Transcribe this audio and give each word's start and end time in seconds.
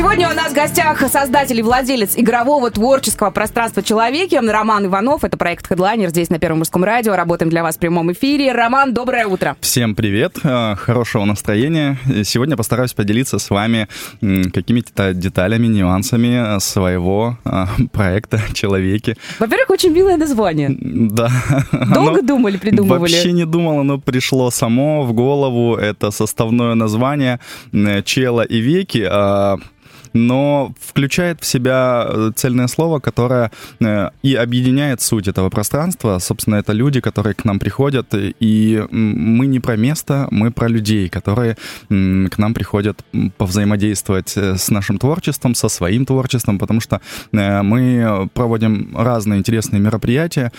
Сегодня 0.00 0.30
у 0.30 0.34
нас 0.34 0.52
в 0.52 0.54
гостях 0.54 0.98
создатель 1.10 1.58
и 1.58 1.62
владелец 1.62 2.14
игрового 2.16 2.70
творческого 2.70 3.30
пространства 3.30 3.82
«Человеки» 3.82 4.34
Роман 4.34 4.86
Иванов. 4.86 5.24
Это 5.24 5.36
проект 5.36 5.66
«Хедлайнер» 5.66 6.08
здесь 6.08 6.30
на 6.30 6.38
Первом 6.38 6.60
мужском 6.60 6.84
радио. 6.84 7.14
Работаем 7.14 7.50
для 7.50 7.62
вас 7.62 7.76
в 7.76 7.78
прямом 7.80 8.10
эфире. 8.12 8.50
Роман, 8.52 8.94
доброе 8.94 9.26
утро. 9.26 9.58
Всем 9.60 9.94
привет, 9.94 10.38
э, 10.42 10.74
хорошего 10.76 11.26
настроения. 11.26 11.98
Сегодня 12.24 12.56
постараюсь 12.56 12.94
поделиться 12.94 13.38
с 13.38 13.50
вами 13.50 13.88
какими-то 14.20 15.12
деталями, 15.12 15.66
нюансами 15.66 16.58
своего 16.60 17.36
э, 17.44 17.66
проекта 17.92 18.40
«Человеки». 18.54 19.18
Во-первых, 19.38 19.68
очень 19.68 19.92
милое 19.92 20.16
название. 20.16 20.74
Да. 20.80 21.30
Долго 21.92 22.22
думали, 22.22 22.56
придумывали? 22.56 23.00
Вообще 23.00 23.32
не 23.32 23.44
думал, 23.44 23.80
оно 23.80 23.98
пришло 23.98 24.50
само 24.50 25.02
в 25.02 25.12
голову. 25.12 25.76
Это 25.76 26.10
составное 26.10 26.74
название 26.74 27.38
«Чела 28.06 28.40
и 28.40 28.60
веки» 28.60 29.06
а 29.06 29.58
но 30.12 30.72
включает 30.80 31.40
в 31.40 31.46
себя 31.46 32.06
э, 32.08 32.32
цельное 32.34 32.66
слово, 32.68 33.00
которое 33.00 33.50
э, 33.80 34.10
и 34.22 34.34
объединяет 34.34 35.00
суть 35.00 35.28
этого 35.28 35.50
пространства. 35.50 36.18
Собственно, 36.18 36.56
это 36.56 36.72
люди, 36.72 37.00
которые 37.00 37.34
к 37.34 37.44
нам 37.44 37.58
приходят, 37.58 38.08
и 38.12 38.84
мы 38.90 39.46
не 39.46 39.60
про 39.60 39.76
место, 39.76 40.28
мы 40.30 40.50
про 40.50 40.68
людей, 40.68 41.08
которые 41.08 41.56
к 41.88 42.38
нам 42.38 42.54
приходят 42.54 43.04
повзаимодействовать 43.36 44.36
э, 44.36 44.56
с 44.56 44.70
нашим 44.70 44.98
творчеством, 44.98 45.54
со 45.54 45.68
своим 45.68 46.06
творчеством, 46.06 46.58
потому 46.58 46.80
что 46.80 47.00
мы 47.32 48.28
проводим 48.34 48.96
разные 48.96 49.38
интересные 49.38 49.80
мероприятия, 49.80 50.52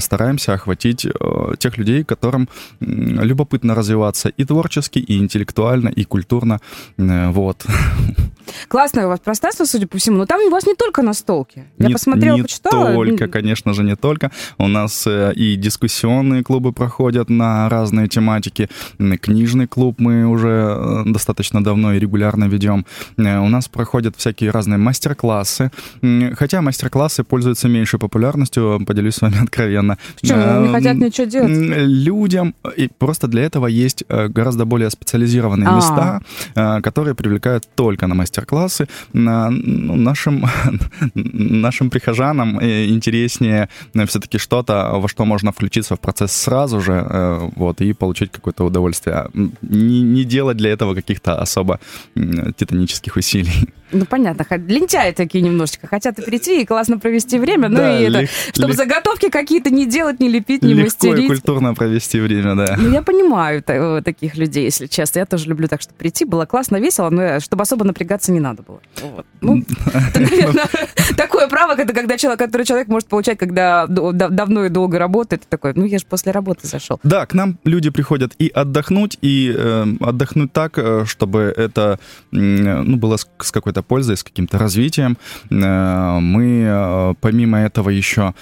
стараемся 0.00 0.54
охватить 0.54 1.06
тех 1.58 1.78
людей, 1.78 2.04
которым 2.04 2.48
любопытно 2.80 3.74
развиваться 3.74 4.28
и 4.28 4.44
творчески, 4.44 4.98
и 4.98 5.18
интеллектуально, 5.18 5.88
и 5.88 6.04
культурно. 6.04 6.60
Вот. 6.96 7.66
Классное 8.80 9.04
у 9.04 9.08
вас 9.10 9.20
пространство, 9.20 9.66
судя 9.66 9.86
по 9.86 9.98
всему, 9.98 10.16
но 10.16 10.24
там 10.24 10.40
у 10.40 10.48
вас 10.48 10.64
не 10.64 10.74
только 10.74 11.02
настолки. 11.02 11.64
Я 11.76 11.88
не, 11.88 11.92
посмотрела, 11.92 12.36
не 12.36 12.42
почитала. 12.44 12.94
только, 12.94 13.28
конечно 13.28 13.74
же, 13.74 13.84
не 13.84 13.94
только. 13.94 14.30
У 14.56 14.68
нас 14.68 15.06
э, 15.06 15.34
и 15.34 15.56
дискуссионные 15.56 16.42
клубы 16.42 16.72
проходят 16.72 17.28
на 17.28 17.68
разные 17.68 18.08
тематики. 18.08 18.70
Книжный 19.20 19.66
клуб 19.66 19.96
мы 19.98 20.24
уже 20.24 20.48
э, 20.48 21.02
достаточно 21.04 21.62
давно 21.62 21.92
и 21.92 21.98
регулярно 21.98 22.44
ведем. 22.44 22.86
Э, 23.18 23.40
у 23.40 23.48
нас 23.48 23.68
проходят 23.68 24.16
всякие 24.16 24.50
разные 24.50 24.78
мастер-классы. 24.78 25.70
Хотя 26.38 26.62
мастер-классы 26.62 27.22
пользуются 27.22 27.68
меньшей 27.68 27.98
популярностью, 27.98 28.82
поделюсь 28.86 29.16
с 29.16 29.20
вами 29.20 29.42
откровенно. 29.42 29.98
Почему? 30.18 30.38
Не 30.38 30.72
хотят 30.72 30.96
ничего 30.96 31.26
делать? 31.26 31.50
Людям, 31.50 32.54
и 32.78 32.88
просто 32.88 33.28
для 33.28 33.42
этого 33.42 33.66
есть 33.66 34.04
гораздо 34.08 34.64
более 34.64 34.88
специализированные 34.88 35.68
А-а-а. 35.68 36.20
места, 36.54 36.80
которые 36.80 37.14
привлекают 37.14 37.68
только 37.74 38.06
на 38.06 38.14
мастер 38.14 38.46
мастер-классы. 38.70 38.88
Ну, 39.12 39.96
нашим, 39.96 40.46
нашим 41.14 41.90
прихожанам 41.90 42.60
интереснее 42.60 43.68
э, 43.94 44.06
все-таки 44.06 44.38
что-то, 44.38 44.92
во 44.94 45.08
что 45.08 45.24
можно 45.24 45.52
включиться 45.52 45.94
в 45.94 46.00
процесс 46.00 46.32
сразу 46.32 46.80
же, 46.80 46.92
э, 46.92 47.50
вот, 47.56 47.80
и 47.80 47.92
получить 47.92 48.30
какое-то 48.30 48.64
удовольствие. 48.64 49.28
Не, 49.62 50.02
не 50.02 50.24
делать 50.24 50.56
для 50.56 50.70
этого 50.70 50.94
каких-то 50.94 51.42
особо 51.42 51.78
титанических 52.56 53.16
усилий. 53.16 53.68
Ну, 53.92 54.04
понятно. 54.04 54.46
Лентяи 54.56 55.12
такие 55.12 55.42
немножечко. 55.42 55.86
Хотят 55.86 56.18
и 56.18 56.22
прийти, 56.22 56.62
и 56.62 56.66
классно 56.66 56.98
провести 56.98 57.38
время. 57.38 57.68
Ну, 57.68 57.76
да, 57.76 57.98
и 57.98 58.04
это, 58.04 58.20
лег... 58.20 58.30
чтобы 58.52 58.68
лег... 58.68 58.76
заготовки 58.76 59.28
какие-то 59.30 59.70
не 59.70 59.86
делать, 59.86 60.20
не 60.20 60.28
лепить, 60.28 60.62
не 60.62 60.74
Легко 60.74 60.84
мастерить. 60.84 61.16
Легко 61.18 61.32
и 61.32 61.36
культурно 61.36 61.74
провести 61.74 62.20
время, 62.20 62.54
да. 62.54 62.76
Ну, 62.78 62.90
я 62.90 63.02
понимаю 63.02 63.62
таких 64.02 64.36
людей, 64.36 64.64
если 64.64 64.86
честно. 64.86 65.20
Я 65.20 65.26
тоже 65.26 65.48
люблю 65.48 65.68
так, 65.68 65.80
что 65.80 65.92
прийти 65.94 66.24
было 66.24 66.46
классно, 66.46 66.76
весело, 66.76 67.10
но 67.10 67.40
чтобы 67.40 67.62
особо 67.62 67.84
напрягаться 67.84 68.32
не 68.32 68.40
надо 68.40 68.62
было. 68.62 68.80
Вот. 69.02 69.26
Ну, 69.40 69.62
это, 69.86 70.20
наверное, 70.20 70.66
такое 71.16 71.48
право, 71.48 71.74
когда 71.74 72.16
человек, 72.16 72.38
который 72.38 72.64
человек 72.64 72.88
может 72.88 73.08
получать, 73.08 73.38
когда 73.38 73.86
давно 73.86 74.66
и 74.66 74.68
долго 74.68 74.98
работает, 74.98 75.42
такой, 75.48 75.72
ну, 75.74 75.84
я 75.84 75.98
же 75.98 76.04
после 76.08 76.32
работы 76.32 76.66
зашел. 76.66 77.00
Да, 77.02 77.26
к 77.26 77.34
нам 77.34 77.58
люди 77.64 77.90
приходят 77.90 78.34
и 78.38 78.48
отдохнуть, 78.48 79.18
и 79.22 79.54
э, 79.56 79.86
отдохнуть 80.00 80.52
так, 80.52 80.78
э, 80.78 81.04
чтобы 81.06 81.52
это 81.56 81.98
ну, 82.30 82.96
было 82.96 83.16
с 83.16 83.50
какой-то 83.50 83.79
какой-то 83.80 83.82
пользой, 83.82 84.16
с 84.16 84.22
каким-то 84.22 84.58
развитием. 84.58 85.16
Э, 85.50 86.20
мы, 86.20 86.64
э, 86.66 87.14
помимо 87.20 87.58
этого, 87.58 87.90
еще 87.90 88.34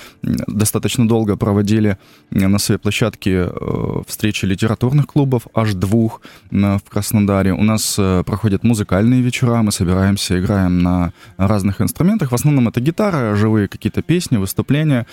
достаточно 0.46 1.06
долго 1.06 1.36
проводили 1.36 1.96
на 2.30 2.58
своей 2.58 2.78
площадке 2.78 3.30
э, 3.30 4.02
встречи 4.06 4.46
литературных 4.46 5.06
клубов, 5.06 5.42
аж 5.54 5.74
двух 5.74 6.20
в 6.50 6.82
Краснодаре. 6.90 7.52
У 7.52 7.62
нас 7.62 8.00
проходят 8.24 8.64
музыкальные 8.64 9.22
вечера, 9.22 9.62
мы 9.62 9.72
собираемся, 9.72 10.34
играем 10.38 10.82
на 10.82 11.12
разных 11.38 11.80
инструментах. 11.80 12.30
В 12.30 12.34
основном 12.34 12.68
это 12.68 12.80
гитара, 12.80 13.36
живые 13.36 13.68
какие-то 13.68 14.02
песни, 14.02 14.38
выступления. 14.38 15.06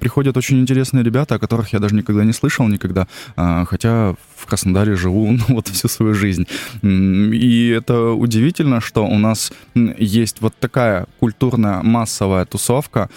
Приходят 0.00 0.36
очень 0.36 0.58
интересные 0.60 1.04
ребята, 1.04 1.34
о 1.34 1.38
которых 1.38 1.72
я 1.72 1.78
даже 1.78 1.94
никогда 1.94 2.24
не 2.24 2.32
слышал 2.32 2.68
никогда, 2.68 3.06
хотя 3.36 4.14
в 4.36 4.46
Краснодаре 4.46 4.96
живу 4.96 5.32
ну, 5.48 5.54
вот 5.54 5.68
всю 5.68 5.88
свою 5.88 6.14
жизнь. 6.14 6.46
И 6.82 7.74
это 7.78 8.12
удивительно, 8.12 8.80
что 8.80 9.06
у 9.06 9.18
нас 9.18 9.52
есть 9.74 10.40
вот 10.40 10.54
такая 10.58 11.06
культурная 11.20 11.82
массовая 11.82 12.44
тусовка, 12.44 13.08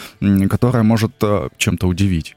которая 0.49 0.83
может 0.83 1.11
э, 1.21 1.49
чем-то 1.57 1.87
удивить. 1.87 2.35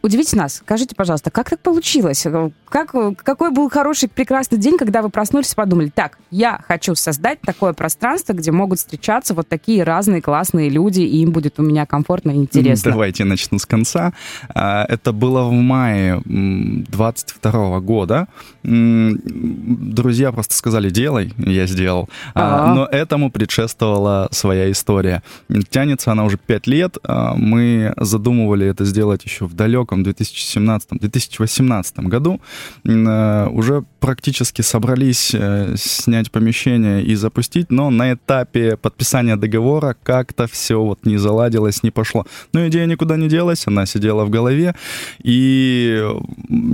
Удивите 0.00 0.36
нас. 0.36 0.56
Скажите, 0.56 0.94
пожалуйста, 0.94 1.30
как 1.30 1.50
так 1.50 1.60
получилось? 1.60 2.24
Как, 2.68 2.94
какой 3.16 3.50
был 3.50 3.68
хороший, 3.68 4.08
прекрасный 4.08 4.58
день, 4.58 4.78
когда 4.78 5.02
вы 5.02 5.10
проснулись 5.10 5.52
и 5.52 5.56
подумали, 5.56 5.88
так, 5.88 6.18
я 6.30 6.60
хочу 6.68 6.94
создать 6.94 7.40
такое 7.40 7.72
пространство, 7.72 8.32
где 8.32 8.52
могут 8.52 8.78
встречаться 8.78 9.34
вот 9.34 9.48
такие 9.48 9.82
разные 9.82 10.22
классные 10.22 10.68
люди, 10.68 11.00
и 11.00 11.22
им 11.22 11.32
будет 11.32 11.58
у 11.58 11.62
меня 11.62 11.84
комфортно 11.86 12.30
и 12.30 12.36
интересно. 12.36 12.92
Давайте 12.92 13.24
начну 13.24 13.58
с 13.58 13.66
конца. 13.66 14.12
А, 14.54 14.84
это 14.84 15.12
было 15.12 15.44
в 15.44 15.52
мае 15.52 16.22
22 16.24 17.80
года. 17.80 18.28
Друзья 18.62 20.30
просто 20.30 20.54
сказали, 20.54 20.90
делай, 20.90 21.32
я 21.38 21.66
сделал. 21.66 22.08
А-а-а. 22.34 22.74
Но 22.74 22.86
этому 22.86 23.32
предшествовала 23.32 24.28
своя 24.30 24.70
история. 24.70 25.22
Тянется 25.70 26.12
она 26.12 26.24
уже 26.24 26.36
пять 26.38 26.66
лет. 26.66 26.98
А, 27.02 27.34
мы 27.34 27.94
задумывали 27.96 28.66
это 28.66 28.84
сделать 28.84 29.24
еще 29.24 29.46
в 29.46 29.54
далеком 29.54 29.87
далеком 29.88 30.02
2017-2018 30.02 32.08
году 32.08 32.40
э, 32.84 33.48
уже 33.50 33.84
практически 34.00 34.62
собрались 34.62 35.34
э, 35.34 35.74
снять 35.76 36.30
помещение 36.30 37.02
и 37.02 37.14
запустить, 37.14 37.70
но 37.70 37.90
на 37.90 38.12
этапе 38.12 38.76
подписания 38.76 39.36
договора 39.36 39.96
как-то 40.02 40.46
все 40.46 40.80
вот 40.80 41.06
не 41.06 41.18
заладилось, 41.18 41.82
не 41.82 41.90
пошло. 41.90 42.26
Но 42.52 42.66
идея 42.68 42.86
никуда 42.86 43.16
не 43.16 43.28
делась, 43.28 43.66
она 43.66 43.86
сидела 43.86 44.24
в 44.24 44.30
голове, 44.30 44.74
и 45.22 46.04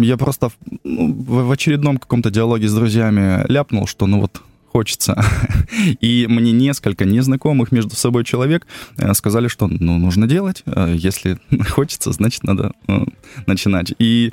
я 0.01 0.17
просто 0.17 0.51
ну, 0.85 1.15
в 1.15 1.51
очередном 1.51 1.99
каком-то 1.99 2.31
диалоге 2.31 2.69
с 2.69 2.75
друзьями 2.75 3.45
ляпнул, 3.49 3.87
что 3.87 4.07
ну 4.07 4.21
вот 4.21 4.43
хочется. 4.75 5.25
И 6.01 6.27
мне 6.29 6.51
несколько 6.51 7.05
незнакомых 7.05 7.71
между 7.71 7.95
собой 7.95 8.25
человек 8.25 8.67
э, 8.97 9.15
сказали, 9.15 9.47
что 9.47 9.69
ну, 9.69 9.99
нужно 9.99 10.27
делать. 10.27 10.65
Э, 10.67 10.93
если 10.97 11.39
хочется, 11.71 12.11
значит, 12.11 12.43
надо 12.43 12.73
э, 12.89 13.05
начинать. 13.47 13.95
И 14.01 14.33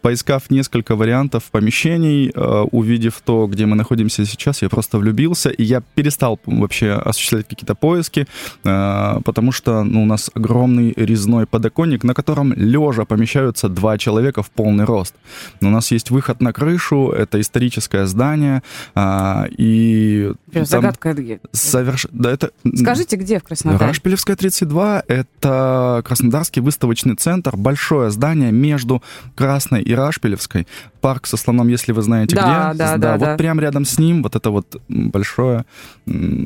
поискав 0.00 0.50
несколько 0.50 0.96
вариантов 0.96 1.44
помещений, 1.50 2.32
увидев 2.70 3.20
то, 3.24 3.46
где 3.46 3.66
мы 3.66 3.76
находимся 3.76 4.24
сейчас, 4.24 4.62
я 4.62 4.68
просто 4.68 4.98
влюбился, 4.98 5.50
и 5.50 5.62
я 5.62 5.82
перестал 5.94 6.38
вообще 6.46 6.92
осуществлять 6.92 7.48
какие-то 7.48 7.74
поиски, 7.74 8.26
потому 8.62 9.52
что 9.52 9.84
ну, 9.84 10.02
у 10.02 10.06
нас 10.06 10.30
огромный 10.34 10.92
резной 10.96 11.46
подоконник, 11.46 12.04
на 12.04 12.14
котором 12.14 12.52
лежа 12.52 13.04
помещаются 13.04 13.68
два 13.68 13.98
человека 13.98 14.42
в 14.42 14.50
полный 14.50 14.84
рост. 14.84 15.14
У 15.60 15.68
нас 15.68 15.90
есть 15.90 16.10
выход 16.10 16.40
на 16.40 16.52
крышу, 16.52 17.10
это 17.10 17.40
историческое 17.40 18.06
здание, 18.06 18.62
а, 18.94 19.46
и... 19.56 20.32
Загадка 20.52 21.12
где? 21.12 21.40
Соверш... 21.52 22.06
Да, 22.12 22.30
это... 22.30 22.50
Скажите, 22.74 23.16
где 23.16 23.38
в 23.38 23.44
Краснодаре? 23.44 23.86
Рашпилевская, 23.86 24.36
32. 24.36 25.04
Это 25.06 26.02
Краснодарский 26.04 26.60
выставочный 26.60 27.14
центр, 27.14 27.56
большое 27.56 28.10
здание 28.10 28.52
между 28.52 29.02
Красной 29.34 29.67
и 29.76 29.92
Рашпилевской. 29.92 30.66
Парк 31.00 31.26
со 31.26 31.36
слоном, 31.36 31.68
если 31.68 31.92
вы 31.92 32.02
знаете 32.02 32.36
да, 32.36 32.42
где. 32.42 32.78
Да, 32.78 32.92
да, 32.92 32.96
да. 32.96 33.12
Вот 33.12 33.20
да. 33.20 33.36
прямо 33.36 33.62
рядом 33.62 33.84
с 33.84 33.98
ним 33.98 34.22
вот 34.22 34.36
это 34.36 34.50
вот 34.50 34.80
большое 34.88 35.64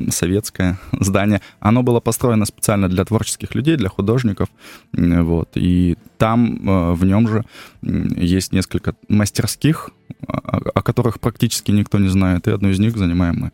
советское 0.09 0.79
здание. 0.99 1.41
Оно 1.59 1.83
было 1.83 1.99
построено 1.99 2.45
специально 2.45 2.87
для 2.89 3.05
творческих 3.05 3.55
людей, 3.55 3.75
для 3.75 3.89
художников. 3.89 4.49
Вот. 4.93 5.49
И 5.55 5.97
там 6.17 6.67
э, 6.67 6.93
в 6.93 7.05
нем 7.05 7.27
же 7.27 7.45
есть 7.81 8.53
несколько 8.53 8.95
мастерских, 9.09 9.89
о 10.27 10.81
которых 10.81 11.19
практически 11.19 11.71
никто 11.71 11.99
не 11.99 12.07
знает, 12.07 12.47
и 12.47 12.51
одну 12.51 12.69
из 12.69 12.79
них 12.79 12.97
занимаем 12.97 13.35
мы. 13.37 13.51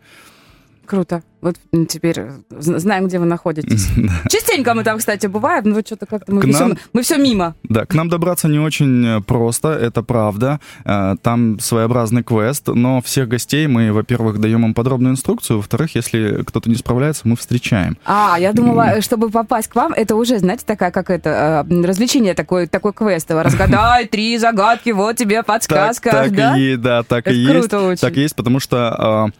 Круто. 0.90 1.22
Вот 1.42 1.56
теперь 1.88 2.20
знаем, 2.50 3.08
где 3.08 3.20
вы 3.20 3.26
находитесь. 3.26 3.88
Частенько 4.28 4.74
мы 4.74 4.84
там, 4.84 4.98
кстати, 4.98 5.28
бываем, 5.28 5.66
но 5.66 5.82
что-то 5.82 6.08
как-то 6.08 6.34
мы, 6.34 6.42
все, 6.52 6.76
мы 6.94 7.04
все 7.04 7.18
мимо. 7.18 7.54
Да, 7.62 7.86
к 7.86 7.94
нам 7.94 8.10
добраться 8.10 8.48
не 8.48 8.58
очень 8.58 9.06
э, 9.06 9.22
просто, 9.22 9.70
это 9.70 10.02
правда. 10.02 10.60
Э, 10.86 11.16
там 11.22 11.60
своеобразный 11.60 12.24
квест, 12.24 12.68
но 12.68 13.04
всех 13.04 13.28
гостей 13.30 13.68
мы, 13.68 13.94
во-первых, 13.94 14.40
даем 14.40 14.66
им 14.66 14.74
подробную 14.74 15.14
инструкцию, 15.14 15.58
во-вторых, 15.58 15.94
если 15.94 16.42
кто-то 16.44 16.68
не 16.68 16.76
справляется, 16.76 17.28
мы 17.28 17.36
встречаем. 17.36 18.00
А, 18.04 18.38
я 18.40 18.52
думала, 18.52 19.00
чтобы 19.02 19.30
попасть 19.30 19.68
к 19.68 19.76
вам, 19.76 19.94
это 19.94 20.16
уже, 20.16 20.40
знаете, 20.40 20.64
такая, 20.66 20.90
как 20.90 21.12
это, 21.12 21.66
э, 21.70 21.82
развлечение 21.84 22.34
такой, 22.34 22.66
такой 22.66 22.94
квест. 22.94 23.30
Разгадай 23.30 24.08
три 24.08 24.40
загадки, 24.40 24.90
вот 24.90 25.18
тебе 25.18 25.44
подсказка. 25.44 26.10
Так, 26.10 26.24
так 26.24 26.36
да? 26.36 26.58
и 26.58 26.76
да, 26.78 27.04
так 27.04 27.28
это 27.28 27.36
и 27.36 27.38
есть. 27.38 27.72
Очень. 27.72 28.02
Так 28.02 28.18
и 28.18 28.22
есть, 28.22 28.36
потому 28.36 28.60
что 28.60 29.32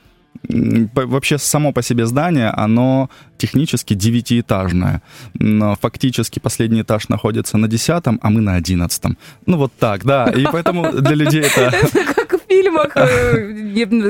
вообще 0.48 1.38
само 1.38 1.74
по 1.74 1.82
себе 1.82 2.06
здание, 2.06 2.50
оно 2.50 3.10
технически 3.40 3.96
девятиэтажное. 3.96 5.02
Но 5.34 5.76
фактически 5.82 6.40
последний 6.40 6.82
этаж 6.82 7.10
находится 7.10 7.58
на 7.58 7.68
десятом, 7.68 8.20
а 8.22 8.30
мы 8.30 8.42
на 8.42 8.56
одиннадцатом. 8.56 9.18
Ну 9.46 9.58
вот 9.58 9.72
так, 9.80 10.06
да. 10.06 10.26
И 10.26 10.46
поэтому 10.52 10.92
для 10.92 11.16
людей 11.16 11.42
это 11.42 11.72
фильмах 12.50 12.92
э, 12.96 13.52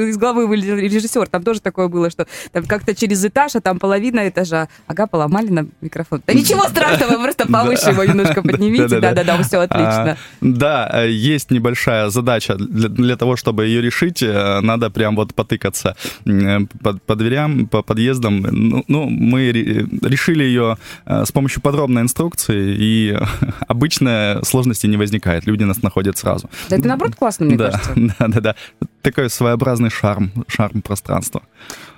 из 0.10 0.18
головы 0.18 0.48
вылез 0.48 0.66
режиссер, 0.66 1.28
там 1.28 1.44
тоже 1.44 1.62
такое 1.62 1.88
было, 1.88 2.10
что 2.10 2.26
там 2.52 2.66
как-то 2.66 2.96
через 2.96 3.24
этаж, 3.26 3.56
а 3.56 3.62
там 3.62 3.80
половина 3.80 4.28
этажа. 4.28 4.68
Ага, 4.88 5.08
поломали 5.08 5.50
на 5.50 5.66
микрофон. 5.82 6.22
Да 6.26 6.34
ничего 6.34 6.64
страшного, 6.64 7.22
просто 7.22 7.46
повыше 7.52 7.90
его 7.90 8.04
немножко 8.04 8.42
поднимите. 8.42 9.00
Да-да-да, 9.00 9.42
все 9.44 9.60
отлично. 9.60 10.12
А, 10.12 10.18
да, 10.42 10.90
э, 10.94 11.12
есть 11.12 11.52
небольшая 11.52 12.10
задача. 12.10 12.56
Для 12.56 13.16
того, 13.16 13.36
чтобы 13.36 13.66
ее 13.66 13.82
решить, 13.82 14.24
э, 14.24 14.60
надо 14.62 14.90
прям 14.90 15.16
вот 15.16 15.34
потыкаться 15.34 15.96
по 16.24 17.16
дверям, 17.16 17.68
по 17.68 17.82
подъездам. 17.82 18.42
Ну, 18.42 18.84
ну, 18.88 19.10
мы 19.20 19.52
решили 19.52 20.44
ее 20.44 20.78
с 21.06 21.32
помощью 21.32 21.62
подробной 21.62 22.04
инструкции, 22.04 22.76
и 22.78 23.18
обычно 23.68 24.40
сложности 24.44 24.88
не 24.88 24.98
возникает. 24.98 25.46
Люди 25.46 25.64
нас 25.64 25.82
находят 25.82 26.18
сразу. 26.18 26.50
Да 26.70 26.78
это, 26.78 26.88
наоборот, 26.88 27.16
классно, 27.16 27.46
мне 27.46 27.58
да, 27.58 27.72
кажется. 27.72 27.94
Да, 28.20 28.28
да-да. 28.28 28.56
Такой 29.02 29.30
своеобразный 29.30 29.90
шарм, 29.90 30.32
шарм 30.48 30.82
пространства. 30.82 31.42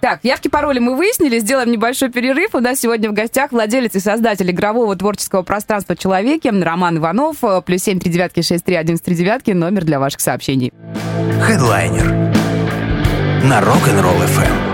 Так, 0.01 0.19
явки, 0.23 0.47
пароли 0.47 0.79
мы 0.79 0.95
выяснили, 0.95 1.39
сделаем 1.39 1.71
небольшой 1.71 2.09
перерыв. 2.09 2.53
У 2.53 2.59
нас 2.59 2.79
сегодня 2.79 3.09
в 3.09 3.13
гостях 3.13 3.51
владелец 3.51 3.95
и 3.95 3.99
создатель 3.99 4.49
игрового 4.51 4.95
творческого 4.95 5.43
пространства 5.43 5.95
«Человеки» 5.95 6.47
Роман 6.47 6.97
Иванов. 6.97 7.37
Плюс 7.65 7.83
семь 7.83 7.99
три 7.99 8.11
девятки 8.11 8.41
шесть 8.41 8.65
три 8.65 8.75
один 8.75 8.97
три 8.97 9.15
девятки. 9.15 9.51
Номер 9.51 9.85
для 9.85 9.99
ваших 9.99 10.21
сообщений. 10.21 10.73
Хедлайнер 11.41 12.31
на 13.43 13.59
Rock'n'Roll 13.59 14.21
FM. 14.27 14.70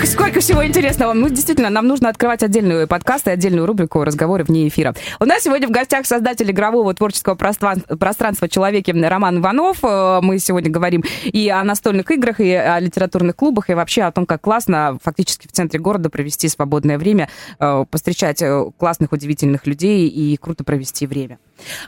Ох, 0.00 0.06
сколько 0.06 0.40
всего 0.40 0.64
интересного. 0.64 1.12
Ну, 1.12 1.28
действительно, 1.28 1.68
нам 1.68 1.86
нужно 1.86 2.08
открывать 2.08 2.42
отдельную 2.42 2.88
подкаст 2.88 3.26
и 3.26 3.30
отдельную 3.30 3.66
рубрику 3.66 4.02
«Разговоры 4.02 4.44
вне 4.44 4.66
эфира». 4.66 4.94
У 5.18 5.26
нас 5.26 5.42
сегодня 5.42 5.68
в 5.68 5.70
гостях 5.70 6.06
создатель 6.06 6.50
игрового 6.50 6.94
творческого 6.94 7.34
пространства 7.34 8.48
«Человеки» 8.48 8.92
Роман 8.92 9.40
Иванов. 9.40 9.78
Э, 9.82 10.20
мы 10.22 10.38
сегодня 10.38 10.70
говорим 10.70 11.04
и 11.24 11.50
о 11.50 11.62
настольных 11.64 12.10
играх, 12.10 12.40
и 12.40 12.50
о 12.50 12.80
литературных 12.80 13.36
клубах, 13.36 13.68
и 13.68 13.74
вообще 13.74 14.04
о 14.04 14.12
том, 14.12 14.24
как 14.24 14.40
классно 14.40 14.98
фактически 15.02 15.46
в 15.46 15.52
центре 15.52 15.78
города 15.78 16.08
провести 16.08 16.48
свободное 16.48 16.96
время, 16.96 17.28
э, 17.58 17.84
постречать 17.90 18.40
э, 18.40 18.70
классных, 18.78 19.12
удивительных 19.12 19.66
людей 19.66 20.08
и 20.08 20.34
круто 20.38 20.64
провести 20.64 21.06
время. 21.06 21.38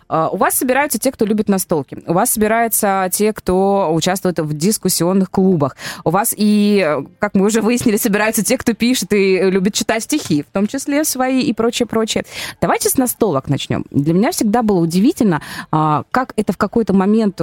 У 0.08 0.36
вас 0.36 0.54
собираются 0.54 0.98
те, 0.98 1.12
кто 1.12 1.24
любит 1.24 1.48
настолки. 1.48 1.98
У 2.06 2.12
вас 2.12 2.30
собираются 2.30 3.08
те, 3.12 3.32
кто 3.32 3.92
участвует 3.92 4.38
в 4.38 4.52
дискуссионных 4.56 5.30
клубах. 5.30 5.76
У 6.04 6.10
вас 6.10 6.34
и, 6.36 6.98
как 7.19 7.34
мы 7.34 7.46
уже 7.46 7.60
выяснили, 7.60 7.82
выяснили, 7.82 7.96
собираются 7.96 8.44
те, 8.44 8.58
кто 8.58 8.74
пишет 8.74 9.12
и 9.12 9.50
любит 9.50 9.74
читать 9.74 10.02
стихи, 10.02 10.42
в 10.42 10.52
том 10.52 10.66
числе 10.66 11.04
свои 11.04 11.40
и 11.40 11.52
прочее, 11.52 11.86
прочее. 11.86 12.24
Давайте 12.60 12.88
с 12.88 12.96
настолок 12.96 13.48
начнем. 13.48 13.84
Для 13.90 14.14
меня 14.14 14.30
всегда 14.30 14.62
было 14.62 14.78
удивительно, 14.78 15.42
а, 15.70 16.04
как 16.10 16.32
это 16.36 16.52
в 16.52 16.56
какой-то 16.56 16.92
момент 16.92 17.40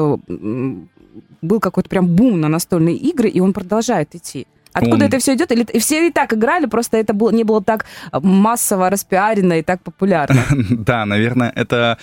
был 1.41 1.59
какой-то 1.59 1.89
прям 1.89 2.07
бум 2.07 2.39
на 2.39 2.47
настольные 2.47 2.95
игры, 2.95 3.29
и 3.29 3.39
он 3.39 3.53
продолжает 3.53 4.15
идти. 4.15 4.45
Откуда 4.73 4.95
он... 4.95 5.01
это 5.01 5.19
все 5.19 5.33
идет? 5.33 5.51
Или 5.51 5.65
все 5.79 6.07
и 6.07 6.11
так 6.11 6.33
играли, 6.33 6.65
просто 6.65 6.97
это 6.97 7.13
было, 7.13 7.31
не 7.31 7.43
было 7.43 7.63
так 7.63 7.85
массово 8.11 8.89
распиарено 8.89 9.59
и 9.59 9.61
так 9.61 9.81
популярно? 9.81 10.43
Да, 10.69 11.05
наверное, 11.05 11.51
это 11.55 11.97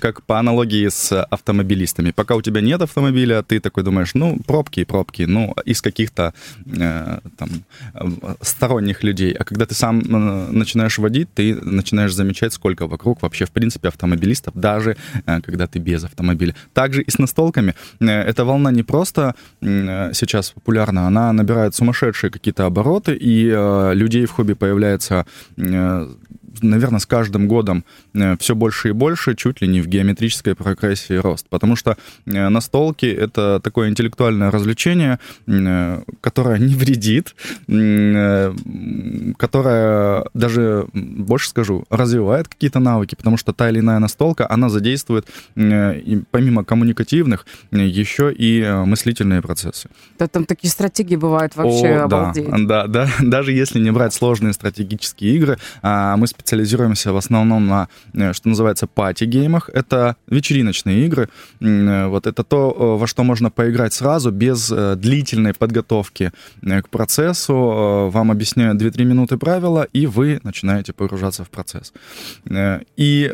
как 0.00 0.22
по 0.22 0.38
аналогии 0.38 0.88
с 0.88 1.22
автомобилистами. 1.22 2.12
Пока 2.12 2.34
у 2.34 2.42
тебя 2.42 2.60
нет 2.60 2.82
автомобиля, 2.82 3.42
ты 3.42 3.60
такой 3.60 3.84
думаешь, 3.84 4.14
ну, 4.14 4.38
пробки 4.46 4.80
и 4.80 4.84
пробки, 4.84 5.22
ну, 5.22 5.54
из 5.64 5.82
каких-то 5.82 6.32
э, 6.66 7.18
там 7.36 7.48
сторонних 8.40 9.04
людей. 9.04 9.32
А 9.32 9.44
когда 9.44 9.66
ты 9.66 9.74
сам 9.74 10.00
э, 10.00 10.52
начинаешь 10.52 10.98
водить, 10.98 11.28
ты 11.34 11.54
начинаешь 11.54 12.14
замечать, 12.14 12.52
сколько 12.52 12.86
вокруг 12.86 13.22
вообще, 13.22 13.44
в 13.44 13.50
принципе, 13.50 13.88
автомобилистов, 13.88 14.54
даже 14.54 14.96
э, 15.26 15.40
когда 15.40 15.66
ты 15.66 15.78
без 15.78 16.04
автомобиля. 16.04 16.54
Также 16.72 17.02
и 17.02 17.10
с 17.10 17.18
настолками. 17.18 17.74
Эта 18.00 18.44
волна 18.44 18.70
не 18.70 18.82
просто 18.82 19.34
сейчас 19.60 20.50
популярна, 20.50 21.06
она 21.06 21.32
набирает 21.32 21.74
сумасшедшие 21.74 22.05
сумасшедшие 22.06 22.30
какие-то 22.30 22.66
обороты, 22.66 23.14
и 23.14 23.48
э, 23.48 23.94
людей 23.94 24.26
в 24.26 24.32
хобби 24.32 24.54
появляется 24.54 25.26
э, 25.56 26.08
наверное, 26.62 27.00
с 27.00 27.06
каждым 27.06 27.48
годом 27.48 27.84
э, 28.14 28.36
все 28.38 28.54
больше 28.54 28.88
и 28.90 28.92
больше, 28.92 29.34
чуть 29.34 29.60
ли 29.60 29.68
не 29.68 29.80
в 29.80 29.88
геометрической 29.88 30.54
прогрессии 30.54 31.14
рост. 31.14 31.46
Потому 31.48 31.76
что 31.76 31.96
э, 32.26 32.48
настолки— 32.48 33.06
это 33.06 33.60
такое 33.62 33.88
интеллектуальное 33.88 34.50
развлечение, 34.50 35.18
э, 35.46 36.02
которое 36.20 36.58
не 36.58 36.74
вредит, 36.74 37.34
которое 39.38 40.24
даже, 40.34 40.86
больше 40.92 41.48
скажу, 41.48 41.84
развивает 41.90 42.48
какие-то 42.48 42.78
навыки, 42.78 43.14
потому 43.14 43.36
что 43.36 43.52
та 43.52 43.70
или 43.70 43.80
иная 43.80 43.98
настолка, 43.98 44.46
она 44.48 44.68
задействует 44.68 45.26
помимо 45.54 46.64
коммуникативных 46.64 47.46
еще 47.70 48.32
и 48.32 48.64
мыслительные 48.84 49.42
процессы. 49.42 49.88
Да, 50.18 50.28
там 50.28 50.44
такие 50.44 50.70
стратегии 50.70 51.16
бывают 51.16 51.56
вообще 51.56 51.88
О, 51.88 52.04
обалдеть. 52.04 52.48
Да, 52.66 52.86
да, 52.86 53.06
да, 53.06 53.08
даже 53.20 53.52
если 53.52 53.80
не 53.80 53.90
брать 53.90 54.14
сложные 54.14 54.52
стратегические 54.52 55.36
игры, 55.36 55.58
а 55.82 56.16
мы 56.16 56.26
специально 56.26 56.45
специализируемся 56.46 57.12
в 57.12 57.16
основном 57.16 57.66
на, 57.66 57.88
э, 58.14 58.32
что 58.32 58.48
называется, 58.48 58.86
пати-геймах. 58.86 59.70
Это 59.74 60.14
вечериночные 60.28 61.06
игры. 61.06 61.28
Э, 61.60 62.06
вот 62.06 62.26
это 62.26 62.44
то, 62.44 62.70
э, 62.70 63.00
во 63.00 63.06
что 63.06 63.24
можно 63.24 63.50
поиграть 63.50 63.92
сразу, 63.92 64.30
без 64.30 64.72
длительной 64.96 65.52
подготовки 65.52 66.30
к 66.62 66.88
процессу. 66.90 67.54
Вам 68.12 68.30
объясняют 68.30 68.80
2-3 68.80 69.04
минуты 69.04 69.36
правила, 69.36 69.86
и 69.96 70.06
вы 70.06 70.40
начинаете 70.44 70.92
погружаться 70.92 71.42
в 71.42 71.48
процесс. 71.48 71.92
И 72.96 73.32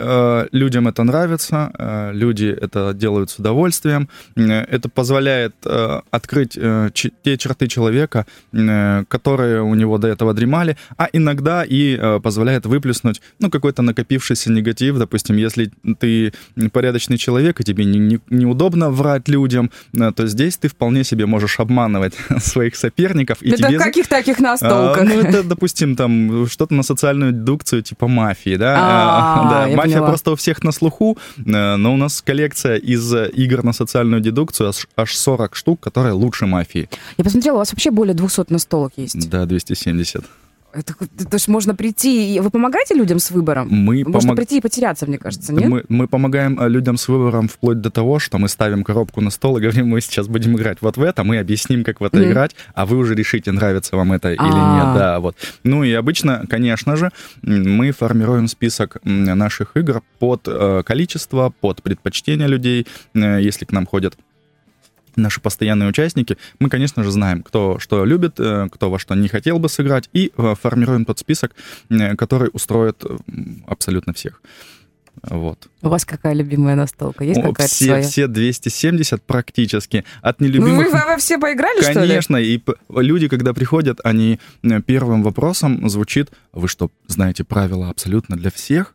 людям 0.53 0.89
это 0.89 1.05
нравится, 1.05 2.11
люди 2.15 2.47
это 2.47 2.95
делают 2.95 3.31
с 3.31 3.39
удовольствием. 3.39 4.09
Это 4.37 4.89
позволяет 4.89 5.55
открыть 6.11 6.53
те 7.23 7.37
черты 7.37 7.67
человека, 7.67 8.27
которые 9.09 9.63
у 9.63 9.75
него 9.75 9.99
до 9.99 10.09
этого 10.09 10.35
дремали, 10.35 10.77
а 10.97 11.09
иногда 11.13 11.65
и 11.65 12.21
позволяет 12.23 12.67
выплюснуть 12.67 13.02
выплеснуть, 13.03 13.23
ну, 13.39 13.51
какой-то 13.51 13.83
накопившийся 13.83 14.51
негатив. 14.53 14.99
Допустим, 14.99 15.37
если 15.37 15.71
ты 15.99 16.33
порядочный 16.73 17.19
человек, 17.19 17.61
и 17.61 17.65
тебе 17.65 17.85
не, 17.85 17.99
не, 17.99 18.21
неудобно 18.31 18.91
врать 18.91 19.29
людям, 19.29 19.71
э, 19.95 20.13
то 20.13 20.27
здесь 20.27 20.57
ты 20.57 20.69
вполне 20.69 21.05
себе 21.05 21.27
можешь 21.27 21.61
обманывать 21.61 22.15
своих 22.39 22.77
соперников. 22.77 23.43
И 23.43 23.51
это 23.51 23.69
тебе... 23.69 23.79
в 23.79 23.83
каких 23.83 24.09
таких 24.09 24.41
настолках? 24.41 25.03
А, 25.03 25.05
ну, 25.05 25.21
это, 25.21 25.43
допустим, 25.43 25.97
там 25.97 26.47
что-то 26.47 26.75
на 26.75 26.83
социальную 26.83 27.33
дедукцию 27.33 27.83
типа 27.83 28.09
мафии, 28.09 28.57
да? 28.57 28.77
А, 28.79 29.51
да. 29.51 29.61
Мафия 29.63 29.77
поняла. 29.77 30.09
просто 30.09 30.31
у 30.31 30.35
всех 30.35 30.65
на 30.65 30.73
слуху, 30.73 31.19
э, 31.39 31.77
но 31.77 31.95
у 31.95 31.97
нас 31.97 32.23
коллекция 32.23 32.77
из 32.77 33.15
игр 33.15 33.63
на 33.65 33.73
социальную 33.73 34.21
дедукцию 34.21 34.69
аж, 34.69 34.89
аж 34.97 35.17
40 35.17 35.57
штук, 35.57 35.81
которые 35.81 36.13
лучше 36.13 36.47
мафии. 36.47 36.89
Я 37.19 37.25
посмотрела, 37.25 37.57
у 37.57 37.59
вас 37.59 37.73
вообще 37.73 37.91
более 37.91 38.15
200 38.15 38.53
настолок 38.53 38.93
есть. 38.97 39.29
Да, 39.29 39.47
270. 39.47 40.25
Это, 40.75 40.95
то 40.95 41.35
есть 41.35 41.49
можно 41.49 41.75
прийти... 41.75 42.35
И... 42.35 42.41
Вы 42.41 42.51
помогаете 42.51 42.95
людям 42.95 43.19
с 43.19 43.31
выбором? 43.31 43.69
Мы 43.69 44.05
можно 44.05 44.21
помог... 44.21 44.37
прийти 44.37 44.59
и 44.59 44.61
потеряться, 44.61 45.07
мне 45.07 45.19
кажется, 45.19 45.53
нет? 45.53 45.69
Мы, 45.69 45.85
мы 45.89 46.09
помогаем 46.09 46.59
э, 46.61 46.69
людям 46.69 46.97
с 46.97 47.09
выбором 47.09 47.49
вплоть 47.49 47.81
до 47.81 47.91
того, 47.91 48.19
что 48.19 48.39
мы 48.39 48.49
ставим 48.49 48.85
коробку 48.85 49.21
на 49.21 49.31
стол 49.31 49.59
и 49.59 49.61
говорим, 49.61 49.89
мы 49.89 50.01
сейчас 50.01 50.29
будем 50.29 50.57
играть 50.57 50.79
вот 50.81 50.97
в 50.97 51.03
это, 51.03 51.25
мы 51.25 51.39
объясним, 51.39 51.85
как 51.85 52.01
в 52.01 52.05
это 52.05 52.19
mm-hmm. 52.19 52.31
играть, 52.31 52.57
а 52.75 52.87
вы 52.87 52.97
уже 52.97 53.15
решите, 53.15 53.53
нравится 53.53 53.97
вам 53.97 54.13
это 54.13 54.29
А-а-а. 54.29 54.47
или 54.47 54.55
нет. 54.77 54.87
А. 54.87 54.95
Да, 54.99 55.21
вот. 55.21 55.37
Ну 55.65 55.85
и 55.85 55.93
обычно, 55.93 56.45
конечно 56.49 56.97
же, 56.97 57.11
мы 57.43 57.93
формируем 57.93 58.49
список 58.49 58.97
наших 59.05 59.77
игр 59.77 60.03
под 60.19 60.43
э, 60.47 60.83
количество, 60.85 61.53
под 61.61 61.83
предпочтения 61.83 62.47
людей, 62.47 62.87
э, 63.15 63.41
если 63.43 63.65
к 63.65 63.73
нам 63.73 63.87
ходят 63.87 64.17
наши 65.17 65.41
постоянные 65.41 65.89
участники, 65.89 66.37
мы, 66.59 66.69
конечно 66.69 67.03
же, 67.03 67.11
знаем, 67.11 67.43
кто 67.43 67.79
что 67.79 68.05
любит, 68.05 68.39
э, 68.39 68.69
кто 68.73 68.91
во 68.91 68.99
что 68.99 69.15
не 69.15 69.29
хотел 69.29 69.59
бы 69.59 69.69
сыграть, 69.69 70.09
и 70.13 70.33
э, 70.37 70.55
формируем 70.61 71.05
тот 71.05 71.19
список, 71.19 71.53
э, 71.91 72.17
который 72.17 72.51
устроит 72.53 73.05
абсолютно 73.67 74.13
всех. 74.13 74.41
Вот. 75.23 75.69
У 75.83 75.89
вас 75.89 76.05
какая 76.05 76.33
любимая 76.33 76.75
настолка? 76.75 77.23
Есть 77.23 77.41
какая-то 77.41 77.73
все, 77.73 77.85
своя? 77.85 78.03
все 78.03 78.27
270 78.27 79.23
практически. 79.23 80.05
От 80.23 80.41
Ну, 80.41 80.47
нелюбимых... 80.47 80.91
вы 80.91 80.99
во 81.07 81.17
все 81.19 81.39
поиграли, 81.39 81.81
что 81.83 82.01
ли? 82.01 82.09
Конечно, 82.09 82.37
и 82.37 82.61
люди, 82.89 83.29
когда 83.29 83.53
приходят, 83.53 84.01
они 84.05 84.41
первым 84.87 85.23
вопросом 85.23 85.89
звучит, 85.89 86.31
вы 86.53 86.67
что, 86.67 86.91
знаете 87.07 87.45
правила 87.45 87.91
абсолютно 87.91 88.37
для 88.37 88.51
всех? 88.51 88.95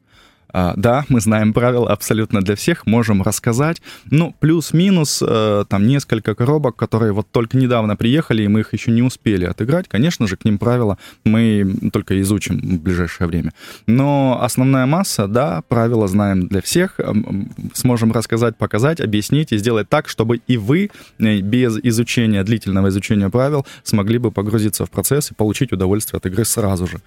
А, 0.54 0.74
да, 0.76 1.06
мы 1.10 1.20
знаем 1.20 1.54
правила 1.54 1.92
абсолютно 1.92 2.42
для 2.42 2.56
всех, 2.56 2.86
можем 2.86 3.22
рассказать. 3.22 3.82
Ну, 4.06 4.34
плюс-минус, 4.40 5.24
э, 5.26 5.66
там 5.68 5.88
несколько 5.88 6.36
коробок, 6.36 6.76
которые 6.76 7.12
вот 7.12 7.28
только 7.32 7.58
недавно 7.58 7.96
приехали, 7.96 8.44
и 8.44 8.48
мы 8.48 8.62
их 8.62 8.74
еще 8.74 8.92
не 8.92 9.02
успели 9.02 9.46
отыграть. 9.46 9.88
Конечно 9.88 10.28
же, 10.28 10.38
к 10.38 10.46
ним 10.46 10.58
правила 10.58 10.98
мы 11.26 11.76
только 11.92 12.20
изучим 12.22 12.60
в 12.60 12.82
ближайшее 12.82 13.28
время. 13.28 13.54
Но 13.88 14.40
основная 14.42 14.86
масса, 14.86 15.28
да, 15.28 15.62
правила 15.68 16.08
знаем 16.08 16.48
для 16.48 16.62
всех, 16.62 17.00
сможем 17.74 18.12
рассказать, 18.12 18.58
показать, 18.58 19.02
объяснить 19.02 19.52
и 19.52 19.58
сделать 19.58 19.90
так, 19.90 20.08
чтобы 20.08 20.42
и 20.48 20.58
вы 20.58 20.90
э, 21.20 21.40
без 21.40 21.78
изучения, 21.84 22.44
длительного 22.44 22.90
изучения 22.90 23.30
правил 23.30 23.66
смогли 23.84 24.18
бы 24.18 24.32
погрузиться 24.32 24.86
в 24.86 24.92
процесс 24.92 25.32
и 25.32 25.34
получить 25.34 25.72
удовольствие 25.72 26.18
от 26.18 26.26
игры 26.26 26.46
сразу 26.46 26.88
же. 26.88 27.00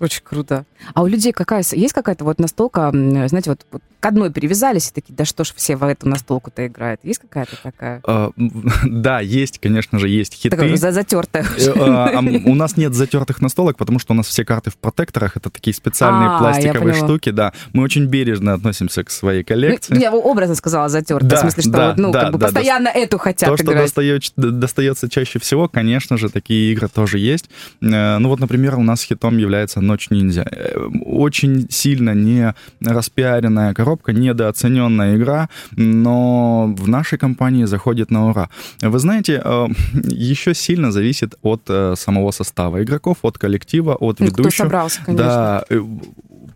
Очень 0.00 0.22
круто. 0.24 0.64
А 0.92 1.02
у 1.02 1.06
людей 1.06 1.32
какая 1.32 1.62
есть 1.72 1.92
какая-то 1.94 2.24
вот 2.24 2.38
настолка, 2.38 2.90
м, 2.92 3.28
знаете, 3.28 3.50
вот, 3.50 3.64
вот 3.70 3.82
к 4.00 4.06
одной 4.06 4.30
привязались 4.30 4.90
и 4.90 4.92
такие, 4.92 5.14
да 5.14 5.24
что 5.24 5.44
ж 5.44 5.52
все 5.56 5.76
в 5.76 5.82
эту 5.84 6.06
настолку-то 6.08 6.66
играют? 6.66 7.00
Есть 7.04 7.20
какая-то 7.20 7.56
такая? 7.62 8.02
А, 8.06 8.30
Да, 8.84 9.20
есть, 9.20 9.60
конечно 9.60 9.98
же, 9.98 10.08
есть 10.10 10.34
хиты. 10.34 10.56
Такая 10.56 10.76
за- 10.76 10.92
затертая. 10.92 11.44
Э, 11.44 11.72
а, 11.78 12.18
а, 12.18 12.18
У 12.18 12.54
нас 12.54 12.76
нет 12.76 12.92
затертых 12.92 13.40
настолок, 13.40 13.78
потому 13.78 13.98
что 13.98 14.12
у 14.12 14.16
нас 14.16 14.26
все 14.26 14.44
карты 14.44 14.70
в 14.70 14.76
протекторах. 14.76 15.36
Это 15.38 15.48
такие 15.48 15.72
специальные 15.72 16.38
пластиковые 16.38 16.94
штуки, 16.94 17.30
да. 17.30 17.52
Мы 17.72 17.82
очень 17.82 18.04
бережно 18.06 18.52
относимся 18.52 19.04
к 19.04 19.10
своей 19.10 19.40
Ну, 19.40 19.46
коллекции. 19.46 19.98
Я 19.98 20.12
образно 20.12 20.54
сказала 20.54 20.88
затертая, 20.90 21.38
в 21.38 21.40
смысле, 21.40 21.62
что 21.62 21.94
ну, 21.96 22.12
как 22.12 22.32
бы 22.32 22.38
постоянно 22.38 22.88
эту 22.88 23.16
хотят 23.18 23.48
То, 23.48 23.56
что 23.56 23.72
играть. 23.72 23.84
достает- 23.84 24.32
достается 24.36 25.08
чаще 25.08 25.38
всего, 25.38 25.68
конечно 25.68 26.18
же, 26.18 26.28
такие 26.28 26.72
игры 26.72 26.88
тоже 26.88 27.18
есть. 27.20 27.48
Э, 27.80 28.18
Ну 28.18 28.28
вот, 28.28 28.40
например, 28.40 28.74
у 28.76 28.82
нас 28.82 29.02
хитом 29.02 29.38
является 29.38 29.80
«Ночь 29.86 30.10
ниндзя». 30.10 30.42
Э, 30.50 30.88
Очень 31.04 31.66
сильно 31.70 32.14
не 32.14 32.54
распиаренная 32.80 33.74
коробка, 33.74 34.12
недооцененная 34.12 35.16
игра, 35.16 35.48
но 35.76 36.74
в 36.76 36.88
нашей 36.88 37.18
компании 37.18 37.64
заходит 37.66 38.10
на 38.10 38.28
ура. 38.30 38.48
Вы 38.82 38.98
знаете, 38.98 39.40
э, 39.44 39.66
еще 40.08 40.54
сильно 40.54 40.90
зависит 40.92 41.34
от 41.42 41.62
э, 41.68 41.94
самого 41.96 42.32
состава 42.32 42.82
игроков, 42.82 43.18
от 43.22 43.38
коллектива, 43.38 43.94
от 43.94 44.20
Ну, 44.20 44.26
кто 44.26 44.42
ведущего. 44.42 44.64
собрался, 44.64 45.00
конечно. 45.04 45.26
Да, 45.26 45.64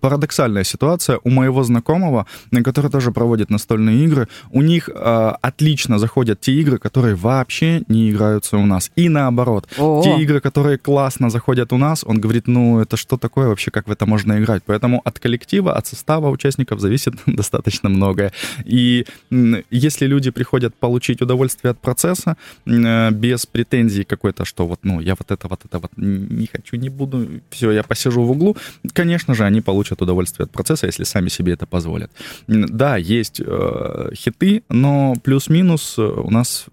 парадоксальная 0.00 0.64
ситуация. 0.64 1.18
У 1.24 1.30
моего 1.30 1.62
знакомого, 1.62 2.26
который 2.64 2.90
тоже 2.90 3.10
проводит 3.12 3.50
настольные 3.50 4.04
игры, 4.04 4.28
у 4.50 4.62
них 4.62 4.88
э, 4.88 5.32
отлично 5.42 5.98
заходят 5.98 6.40
те 6.40 6.52
игры, 6.52 6.78
которые 6.78 7.14
вообще 7.14 7.82
не 7.88 8.10
играются 8.10 8.56
у 8.56 8.66
нас. 8.66 8.90
И 8.96 9.08
наоборот. 9.08 9.68
О. 9.78 10.02
Те 10.02 10.22
игры, 10.22 10.40
которые 10.40 10.78
классно 10.78 11.30
заходят 11.30 11.72
у 11.72 11.78
нас, 11.78 12.04
он 12.04 12.20
говорит, 12.20 12.48
ну 12.48 12.80
это 12.80 12.96
что 12.96 13.16
такое 13.16 13.48
вообще, 13.48 13.70
как 13.70 13.88
в 13.88 13.90
это 13.90 14.06
можно 14.06 14.38
играть? 14.38 14.62
Поэтому 14.66 15.00
от 15.04 15.18
коллектива, 15.18 15.72
от 15.72 15.86
состава 15.86 16.30
участников 16.30 16.80
зависит 16.80 17.14
достаточно 17.26 17.88
многое. 17.88 18.32
И 18.64 19.06
если 19.70 20.06
люди 20.06 20.30
приходят 20.30 20.74
получить 20.74 21.22
удовольствие 21.22 21.70
от 21.70 21.78
процесса, 21.78 22.36
э, 22.66 23.10
без 23.10 23.46
претензий 23.46 24.04
какой-то, 24.04 24.44
что 24.44 24.66
вот, 24.66 24.80
ну, 24.82 25.00
я 25.00 25.14
вот 25.14 25.30
это, 25.30 25.48
вот 25.48 25.64
это 25.64 25.78
вот 25.78 25.90
не 25.96 26.46
хочу, 26.46 26.76
не 26.76 26.88
буду, 26.88 27.26
все, 27.50 27.70
я 27.70 27.82
посижу 27.82 28.22
в 28.22 28.30
углу, 28.30 28.56
конечно 28.92 29.34
же, 29.34 29.44
они 29.44 29.60
получат 29.60 29.87
удовольствие 29.92 30.44
от 30.44 30.50
процесса, 30.50 30.86
если 30.86 31.04
сами 31.04 31.28
себе 31.28 31.52
это 31.54 31.66
позволят. 31.66 32.10
Да, 32.46 32.96
есть 32.96 33.40
э, 33.44 34.10
хиты, 34.14 34.62
но 34.68 35.14
плюс-минус 35.22 35.94
э, 35.98 36.02
у 36.02 36.30
нас 36.30 36.66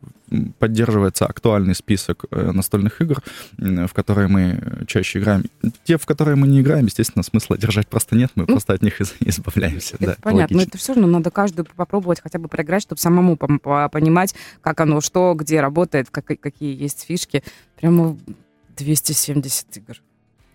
поддерживается 0.59 1.27
актуальный 1.27 1.75
список 1.75 2.25
э, 2.31 2.51
настольных 2.51 2.99
игр, 2.99 3.21
в 3.57 3.89
которые 3.93 4.27
мы 4.27 4.83
чаще 4.87 5.19
играем. 5.19 5.43
Те, 5.83 5.97
в 5.99 6.05
которые 6.07 6.35
мы 6.35 6.47
не 6.47 6.61
играем, 6.61 6.85
естественно, 6.85 7.21
смысла 7.23 7.57
держать 7.59 7.87
просто 7.87 8.15
нет, 8.15 8.31
мы 8.35 8.47
просто 8.47 8.73
от 8.73 8.81
них 8.81 8.99
из- 9.01 9.13
избавляемся. 9.19 9.95
Это 9.99 10.05
да, 10.07 10.15
понятно, 10.21 10.55
но 10.55 10.59
логично. 10.61 10.69
это 10.69 10.77
все 10.79 10.93
равно 10.93 11.07
надо 11.07 11.29
каждую 11.29 11.65
попробовать 11.75 12.21
хотя 12.21 12.39
бы 12.39 12.47
проиграть, 12.47 12.81
чтобы 12.81 12.99
самому 12.99 13.37
понимать, 13.37 14.33
как 14.61 14.81
оно, 14.81 14.99
что, 14.99 15.35
где 15.37 15.61
работает, 15.61 16.09
как- 16.09 16.39
какие 16.39 16.75
есть 16.75 17.05
фишки. 17.05 17.43
Прямо 17.79 18.17
270 18.77 19.77
игр. 19.77 20.01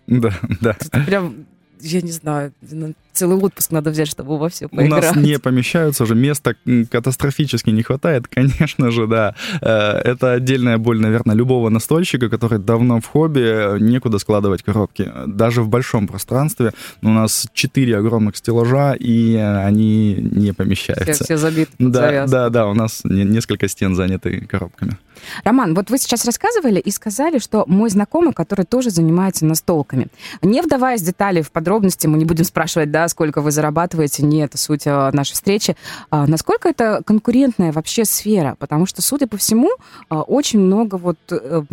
Да, 0.07 0.33
да. 0.61 0.75
Это 0.79 0.99
прям, 1.05 1.45
я 1.81 2.01
не 2.01 2.11
знаю, 2.11 2.53
на- 2.61 2.93
целый 3.13 3.37
отпуск 3.37 3.71
надо 3.71 3.89
взять, 3.91 4.07
чтобы 4.07 4.37
во 4.37 4.47
все 4.49 4.67
У 4.71 4.75
нас 4.81 5.05
поиграть. 5.05 5.15
не 5.17 5.37
помещаются 5.39 6.05
же, 6.05 6.15
места 6.15 6.55
катастрофически 6.89 7.69
не 7.69 7.83
хватает, 7.83 8.27
конечно 8.29 8.91
же, 8.91 9.07
да. 9.07 9.35
Э, 9.61 9.99
Это 10.11 10.33
отдельная 10.33 10.77
боль, 10.77 10.99
наверное, 10.99 11.35
любого 11.35 11.69
настольщика, 11.69 12.29
который 12.29 12.59
давно 12.59 12.99
в 13.01 13.05
хобби, 13.05 13.79
некуда 13.79 14.19
складывать 14.19 14.63
коробки. 14.63 15.11
Даже 15.27 15.61
в 15.61 15.67
большом 15.69 16.07
пространстве 16.07 16.71
у 17.01 17.09
нас 17.09 17.47
четыре 17.53 17.97
огромных 17.97 18.37
стеллажа, 18.37 18.93
и 18.93 19.35
они 19.35 20.15
не 20.15 20.45
все, 20.45 20.53
помещаются. 20.53 21.23
все 21.23 21.37
забиты 21.37 21.71
под 21.77 21.91
Да, 21.91 21.99
завязку. 22.01 22.31
да, 22.31 22.49
да, 22.49 22.67
у 22.67 22.73
нас 22.73 23.01
не- 23.03 23.23
несколько 23.23 23.67
стен 23.67 23.95
заняты 23.95 24.41
коробками. 24.41 24.97
Роман, 25.43 25.75
вот 25.75 25.89
вы 25.91 25.97
сейчас 25.99 26.25
рассказывали 26.25 26.79
и 26.79 26.89
сказали, 26.89 27.37
что 27.37 27.65
мой 27.67 27.89
знакомый, 27.89 28.33
который 28.33 28.65
тоже 28.65 28.89
занимается 28.89 29.45
настолками. 29.45 30.07
Не 30.41 30.61
вдаваясь 30.61 31.01
в 31.01 31.05
детали, 31.05 31.41
в 31.41 31.51
подробности, 31.51 31.70
мы 31.79 32.17
не 32.17 32.25
будем 32.25 32.43
спрашивать, 32.43 32.91
да, 32.91 33.07
сколько 33.07 33.41
вы 33.41 33.51
зарабатываете, 33.51 34.23
не 34.23 34.39
это 34.39 34.57
суть 34.57 34.83
а, 34.85 35.11
нашей 35.11 35.33
встречи. 35.33 35.75
А 36.09 36.27
насколько 36.27 36.69
это 36.69 37.01
конкурентная 37.05 37.71
вообще 37.71 38.05
сфера? 38.05 38.55
Потому 38.59 38.85
что, 38.85 39.01
судя 39.01 39.27
по 39.27 39.37
всему, 39.37 39.69
а, 40.09 40.21
очень 40.21 40.59
много 40.59 40.95
вот 40.95 41.17
э, 41.29 41.63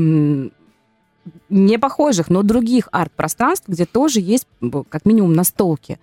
не 1.48 1.78
похожих, 1.78 2.28
но 2.30 2.42
других 2.42 2.88
арт-пространств, 2.92 3.68
где 3.68 3.84
тоже 3.84 4.20
есть 4.20 4.46
как 4.88 5.04
минимум 5.04 5.32
настолки. 5.32 5.98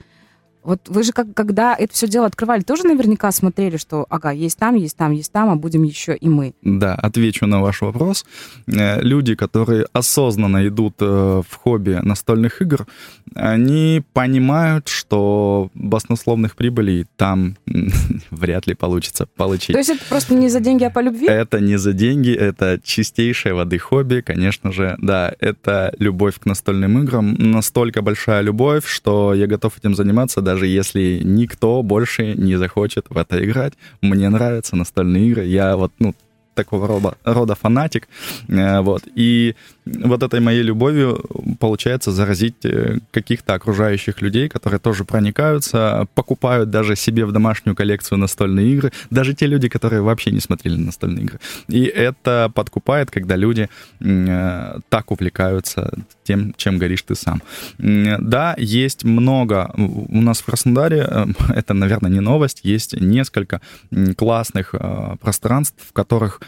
Вот 0.65 0.89
вы 0.89 1.03
же, 1.03 1.11
как, 1.11 1.33
когда 1.35 1.75
это 1.75 1.93
все 1.93 2.07
дело 2.07 2.25
открывали, 2.25 2.61
тоже 2.61 2.83
наверняка 2.83 3.31
смотрели, 3.31 3.77
что, 3.77 4.07
ага, 4.09 4.31
есть 4.31 4.57
там, 4.57 4.75
есть 4.75 4.97
там, 4.97 5.11
есть 5.11 5.31
там, 5.31 5.49
а 5.49 5.55
будем 5.55 5.83
еще 5.83 6.15
и 6.15 6.27
мы. 6.27 6.53
Да, 6.63 6.95
отвечу 6.95 7.45
на 7.45 7.61
ваш 7.61 7.81
вопрос. 7.81 8.25
Э, 8.67 8.99
Люди, 9.01 9.35
которые 9.35 9.85
осознанно 9.93 10.67
идут 10.67 10.95
э, 11.01 11.05
в 11.47 11.55
хобби 11.55 11.99
настольных 12.01 12.61
игр, 12.63 12.87
они 13.35 14.03
понимают, 14.13 14.87
что 14.87 15.69
баснословных 15.75 16.55
прибылей 16.55 17.05
там 17.15 17.57
вряд 18.31 18.65
ли 18.65 18.73
получится 18.73 19.27
получить. 19.35 19.73
То 19.73 19.77
есть 19.77 19.91
это 19.91 20.01
просто 20.09 20.33
не 20.33 20.49
за 20.49 20.59
деньги, 20.61 20.83
а 20.83 20.89
по 20.89 20.99
любви? 20.99 21.27
Это 21.27 21.59
не 21.59 21.77
за 21.77 21.93
деньги, 21.93 22.33
это 22.33 22.79
чистейшей 22.83 23.53
воды 23.53 23.77
хобби, 23.77 24.21
конечно 24.21 24.71
же. 24.71 24.95
Да, 24.97 25.31
это 25.39 25.93
любовь 25.99 26.39
к 26.39 26.45
настольным 26.45 27.03
играм. 27.03 27.35
Настолько 27.37 28.01
большая 28.01 28.41
любовь, 28.41 28.87
что 28.87 29.35
я 29.35 29.45
готов 29.45 29.77
этим 29.77 29.93
заниматься, 29.93 30.41
даже 30.41 30.54
если 30.63 31.21
никто 31.23 31.83
больше 31.83 32.35
не 32.35 32.55
захочет 32.55 33.07
в 33.09 33.17
это 33.17 33.43
играть. 33.43 33.73
Мне 34.01 34.29
нравятся 34.29 34.75
настольные 34.75 35.27
игры. 35.27 35.45
Я 35.45 35.75
вот, 35.75 35.91
ну, 35.99 36.13
такого 36.53 36.87
рода, 36.87 37.17
рода 37.23 37.55
фанатик. 37.55 38.07
Э, 38.47 38.81
Вот. 38.81 39.03
И 39.15 39.55
вот 39.85 40.23
этой 40.23 40.39
моей 40.39 40.63
любовью 40.63 41.23
получается 41.59 42.11
заразить 42.11 42.65
э, 42.65 42.99
каких-то 43.11 43.53
окружающих 43.53 44.21
людей, 44.21 44.49
которые 44.49 44.79
тоже 44.79 45.05
проникаются, 45.05 46.07
покупают 46.15 46.69
даже 46.69 46.95
себе 46.95 47.25
в 47.25 47.31
домашнюю 47.31 47.75
коллекцию 47.75 48.17
настольные 48.17 48.73
игры, 48.73 48.91
даже 49.11 49.33
те 49.33 49.45
люди, 49.45 49.69
которые 49.69 50.01
вообще 50.01 50.31
не 50.31 50.39
смотрели 50.39 50.75
на 50.77 50.87
настольные 50.87 51.25
игры. 51.25 51.39
И 51.67 51.83
это 51.83 52.51
подкупает, 52.53 53.11
когда 53.11 53.35
люди 53.35 53.69
э, 53.99 54.79
так 54.89 55.11
увлекаются 55.11 55.93
тем, 56.23 56.53
чем 56.57 56.79
горишь 56.79 57.03
ты 57.03 57.13
сам. 57.15 57.41
Да, 57.77 58.55
есть 58.57 59.03
много. 59.03 59.71
У 59.77 60.21
нас 60.21 60.39
в 60.39 60.45
Краснодаре, 60.45 61.05
э, 61.07 61.25
это, 61.55 61.73
наверное, 61.75 62.09
не 62.09 62.21
новость, 62.21 62.61
есть 62.63 62.99
несколько 62.99 63.61
классных 64.17 64.73
пространств, 65.21 65.77
в 65.89 65.93
которых 65.93 66.41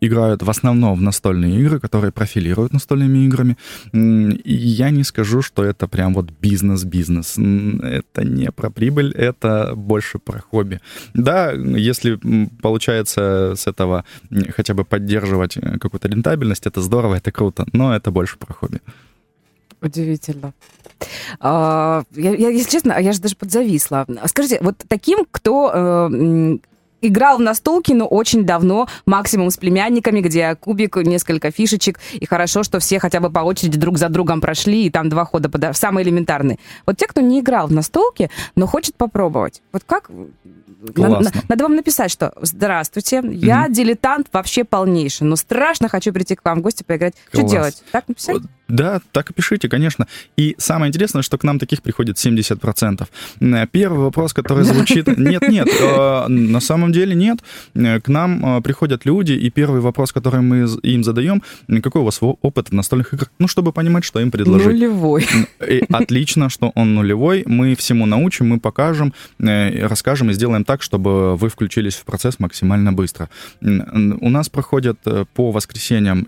играют 0.00 0.42
в 0.42 0.50
основном 0.50 0.98
в 0.98 1.02
настольные 1.02 1.60
игры, 1.60 1.80
которые 1.80 2.12
профилируют 2.12 2.75
настольными 2.76 3.26
играми. 3.26 3.56
И 3.92 4.54
я 4.54 4.90
не 4.90 5.04
скажу, 5.04 5.42
что 5.42 5.64
это 5.64 5.88
прям 5.88 6.14
вот 6.14 6.30
бизнес-бизнес. 6.42 7.38
Это 7.38 8.24
не 8.24 8.50
про 8.52 8.70
прибыль, 8.70 9.12
это 9.12 9.74
больше 9.76 10.18
про 10.18 10.40
хобби. 10.40 10.80
Да, 11.14 11.52
если 11.52 12.18
получается 12.62 13.54
с 13.56 13.66
этого 13.66 14.04
хотя 14.56 14.74
бы 14.74 14.84
поддерживать 14.84 15.56
э, 15.56 15.78
какую-то 15.78 16.08
рентабельность, 16.08 16.66
это 16.66 16.80
здорово, 16.80 17.16
это 17.16 17.32
круто, 17.32 17.66
но 17.72 17.94
это 17.94 18.10
больше 18.10 18.38
про 18.38 18.54
хобби. 18.54 18.80
Удивительно. 19.82 20.52
А, 21.40 22.04
я, 22.14 22.34
я, 22.34 22.48
если 22.48 22.70
честно, 22.70 22.98
я 22.98 23.12
же 23.12 23.20
даже 23.20 23.36
подзависла. 23.36 24.06
Скажите, 24.26 24.58
вот 24.62 24.76
таким, 24.88 25.26
кто 25.30 25.70
э, 25.74 26.58
играл 27.02 27.38
в 27.38 27.40
настолки, 27.40 27.92
но 27.92 28.06
очень 28.06 28.44
давно, 28.44 28.88
максимум 29.06 29.50
с 29.50 29.56
племянниками, 29.56 30.20
где 30.20 30.54
кубик, 30.54 30.96
несколько 30.96 31.50
фишечек, 31.50 31.98
и 32.12 32.26
хорошо, 32.26 32.62
что 32.62 32.78
все 32.78 32.98
хотя 32.98 33.20
бы 33.20 33.30
по 33.30 33.40
очереди 33.40 33.78
друг 33.78 33.98
за 33.98 34.08
другом 34.08 34.40
прошли, 34.40 34.86
и 34.86 34.90
там 34.90 35.08
два 35.08 35.24
хода, 35.24 35.48
под... 35.48 35.76
самые 35.76 36.04
элементарные. 36.04 36.58
Вот 36.86 36.96
те, 36.96 37.06
кто 37.06 37.20
не 37.20 37.40
играл 37.40 37.68
в 37.68 37.72
настолки, 37.72 38.30
но 38.54 38.66
хочет 38.66 38.96
попробовать, 38.96 39.62
вот 39.72 39.82
как... 39.84 40.10
Надо, 40.94 41.32
надо 41.48 41.64
вам 41.64 41.74
написать, 41.74 42.10
что 42.10 42.32
«Здравствуйте, 42.40 43.22
я 43.32 43.66
mm 43.66 43.72
дилетант 43.72 44.28
вообще 44.32 44.62
полнейший, 44.62 45.26
но 45.26 45.36
страшно 45.36 45.88
хочу 45.88 46.12
прийти 46.12 46.36
к 46.36 46.44
вам 46.44 46.58
в 46.58 46.62
гости 46.62 46.82
поиграть». 46.82 47.14
Класс. 47.30 47.44
Что 47.44 47.50
делать? 47.50 47.82
Так 47.90 48.08
написать? 48.08 48.42
Да, 48.68 49.00
так 49.12 49.30
и 49.30 49.32
пишите, 49.32 49.68
конечно. 49.68 50.06
И 50.36 50.56
самое 50.58 50.88
интересное, 50.88 51.22
что 51.22 51.38
к 51.38 51.44
нам 51.44 51.58
таких 51.58 51.82
приходит 51.82 52.16
70%. 52.16 53.06
Э, 53.40 53.66
первый 53.70 54.00
вопрос, 54.00 54.32
который 54.32 54.64
звучит... 54.64 55.06
Нет, 55.16 55.48
нет, 55.48 55.68
э, 55.68 56.28
на 56.28 56.60
самом 56.60 56.85
деле 56.92 57.14
нет. 57.14 57.38
Э, 57.74 58.00
к 58.00 58.08
нам 58.08 58.62
приходят 58.62 59.04
люди, 59.04 59.32
и 59.32 59.50
первый 59.50 59.80
вопрос, 59.80 60.12
который 60.12 60.40
мы 60.40 60.68
им 60.82 61.04
задаем, 61.04 61.42
какой 61.82 62.02
у 62.02 62.04
вас 62.04 62.18
опыт 62.20 62.70
в 62.70 62.72
настольных 62.72 63.14
играх? 63.14 63.30
Ну, 63.38 63.48
чтобы 63.48 63.72
понимать, 63.72 64.04
что 64.04 64.20
им 64.20 64.30
предложить. 64.30 64.66
Нулевой. 64.66 65.26
И 65.66 65.84
отлично, 65.92 66.48
что 66.48 66.72
он 66.74 66.94
нулевой. 66.94 67.44
Мы 67.46 67.74
всему 67.74 68.06
научим, 68.06 68.48
мы 68.48 68.60
покажем, 68.60 69.12
расскажем 69.38 70.30
и 70.30 70.32
сделаем 70.32 70.64
так, 70.64 70.82
чтобы 70.82 71.36
вы 71.36 71.48
включились 71.48 71.94
в 71.94 72.04
процесс 72.04 72.38
максимально 72.38 72.92
быстро. 72.92 73.28
У 73.60 74.30
нас 74.30 74.48
проходят 74.48 74.98
по 75.34 75.50
воскресеньям 75.50 76.26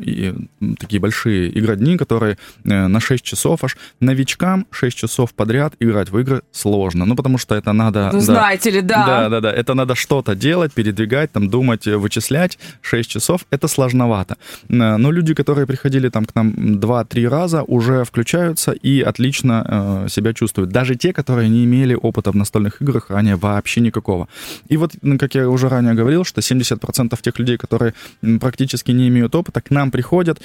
такие 0.78 1.00
большие 1.00 1.56
игродни, 1.58 1.96
которые 1.96 2.38
э, 2.64 2.86
на 2.86 3.00
6 3.00 3.24
часов 3.24 3.64
аж. 3.64 3.76
Новичкам 4.00 4.66
6 4.70 4.96
часов 4.96 5.34
подряд 5.34 5.74
играть 5.80 6.10
в 6.10 6.18
игры 6.18 6.42
сложно. 6.52 7.04
Ну, 7.04 7.16
потому 7.16 7.38
что 7.38 7.54
это 7.54 7.72
надо... 7.72 8.10
Ну, 8.12 8.18
да, 8.18 8.24
знаете 8.24 8.70
ли, 8.70 8.80
да. 8.80 9.06
Да, 9.06 9.28
да, 9.28 9.40
да. 9.40 9.52
Это 9.52 9.74
надо 9.74 9.94
что-то 9.94 10.34
делать, 10.34 10.47
передвигать, 10.74 11.32
там, 11.32 11.48
думать, 11.48 11.86
э, 11.86 11.96
вычислять. 11.96 12.58
6 12.82 13.10
часов— 13.10 13.40
это 13.50 13.68
сложновато. 13.68 14.36
Э, 14.68 14.96
но 14.96 15.12
люди, 15.12 15.34
которые 15.34 15.66
приходили 15.66 16.08
там 16.08 16.24
к 16.24 16.34
нам 16.34 16.78
2-3 16.80 17.28
раза, 17.28 17.62
уже 17.62 18.04
включаются 18.04 18.72
и 18.72 19.00
отлично 19.00 19.64
э, 19.68 20.08
себя 20.08 20.32
чувствуют. 20.32 20.70
Даже 20.70 20.94
те, 20.94 21.12
которые 21.12 21.48
не 21.48 21.64
имели 21.64 21.94
опыта 21.94 22.30
в 22.30 22.36
настольных 22.36 22.82
играх 22.82 23.10
ранее 23.10 23.36
вообще 23.36 23.80
никакого. 23.80 24.28
И 24.72 24.76
вот, 24.76 24.92
как 25.18 25.34
я 25.34 25.48
уже 25.48 25.68
ранее 25.68 25.94
говорил, 25.94 26.24
что 26.24 26.40
70% 26.40 27.18
тех 27.22 27.38
людей, 27.38 27.56
которые 27.56 27.92
практически 28.40 28.92
не 28.92 29.08
имеют 29.08 29.34
опыта, 29.34 29.60
к 29.60 29.70
нам 29.70 29.90
приходят, 29.90 30.40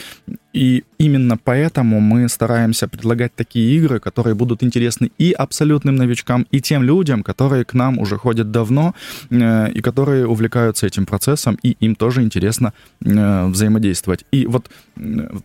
и 0.53 0.83
именно 1.00 1.38
поэтому 1.38 2.00
мы 2.00 2.29
стараемся 2.29 2.88
предлагать 2.88 3.36
такие 3.36 3.75
игры, 3.77 4.00
которые 4.00 4.36
будут 4.36 4.63
интересны 4.63 5.12
и 5.17 5.31
абсолютным 5.31 5.95
новичкам, 5.95 6.45
и 6.51 6.62
тем 6.62 6.83
людям, 6.83 7.24
которые 7.24 7.65
к 7.65 7.74
нам 7.74 7.98
уже 7.98 8.17
ходят 8.17 8.51
давно, 8.51 8.93
э, 9.31 9.72
и 9.72 9.81
которые 9.81 10.27
увлекаются 10.27 10.86
этим 10.86 11.05
процессом, 11.05 11.57
и 11.63 11.75
им 11.79 11.95
тоже 11.95 12.22
интересно 12.22 12.74
э, 13.03 13.48
взаимодействовать. 13.48 14.25
И 14.31 14.45
вот 14.45 14.69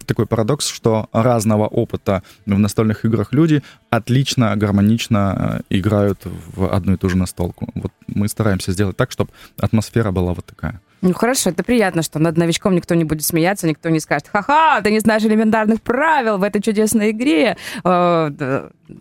такой 0.07 0.27
парадокс, 0.27 0.69
что 0.69 1.09
разного 1.13 1.67
опыта 1.67 2.23
в 2.47 2.59
настольных 2.59 3.05
играх 3.07 3.33
люди 3.33 3.63
отлично, 3.91 4.55
гармонично 4.57 5.63
э, 5.71 5.79
играют 5.79 6.21
в 6.55 6.75
одну 6.75 6.93
и 6.93 6.97
ту 6.97 7.09
же 7.09 7.17
настолку. 7.17 7.69
Вот 7.75 7.93
мы 8.07 8.29
стараемся 8.29 8.73
сделать 8.73 8.97
так, 8.97 9.11
чтобы 9.11 9.31
атмосфера 9.57 10.11
была 10.11 10.35
вот 10.35 10.45
такая. 10.45 10.81
Ну 11.01 11.13
хорошо, 11.15 11.51
это 11.51 11.63
приятно, 11.63 12.03
что 12.03 12.19
над 12.19 12.37
новичком 12.37 12.75
никто 12.75 12.95
не 12.95 13.05
будет 13.05 13.25
смеяться, 13.25 13.69
никто 13.69 13.89
не 13.89 14.01
скажет, 14.01 14.29
ха-ха, 14.33 14.81
ты 14.83 14.91
не 14.91 15.01
знаешь 15.01 15.23
элементарных 15.23 15.81
правил 15.81 16.39
в 16.39 16.43
этой 16.43 16.61
чудесной 16.61 17.13
игре. 17.13 17.57
Э, 17.85 18.31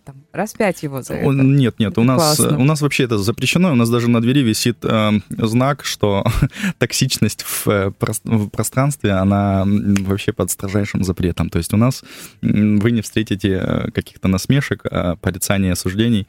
там, 0.04 0.16
распять 0.32 0.82
его 0.82 1.02
за 1.02 1.14
это. 1.14 1.30
Нет, 1.30 1.78
нет, 1.78 1.98
у 1.98 2.04
нас, 2.04 2.38
у 2.40 2.64
нас 2.64 2.80
вообще 2.82 3.04
это 3.04 3.18
запрещено, 3.18 3.72
у 3.72 3.74
нас 3.74 3.88
даже 3.90 4.08
на 4.08 4.20
двери 4.20 4.42
висит 4.42 4.78
э, 4.84 5.12
знак, 5.30 5.84
что 5.84 6.24
токсичность 6.78 7.42
в, 7.42 7.68
э, 7.68 7.90
в 8.24 8.48
пространстве, 8.48 9.12
она 9.12 9.64
вообще 9.66 10.32
под 10.32 10.50
строжайшим 10.50 11.04
запретом. 11.04 11.50
То 11.50 11.58
есть 11.58 11.72
у 11.72 11.76
нас 11.76 12.04
вы 12.42 12.90
не 12.90 13.02
встретите 13.02 13.60
э, 13.62 13.90
каких-то 13.90 14.28
насмешек, 14.28 14.84
порицаний, 15.20 15.72
осуждений, 15.72 16.26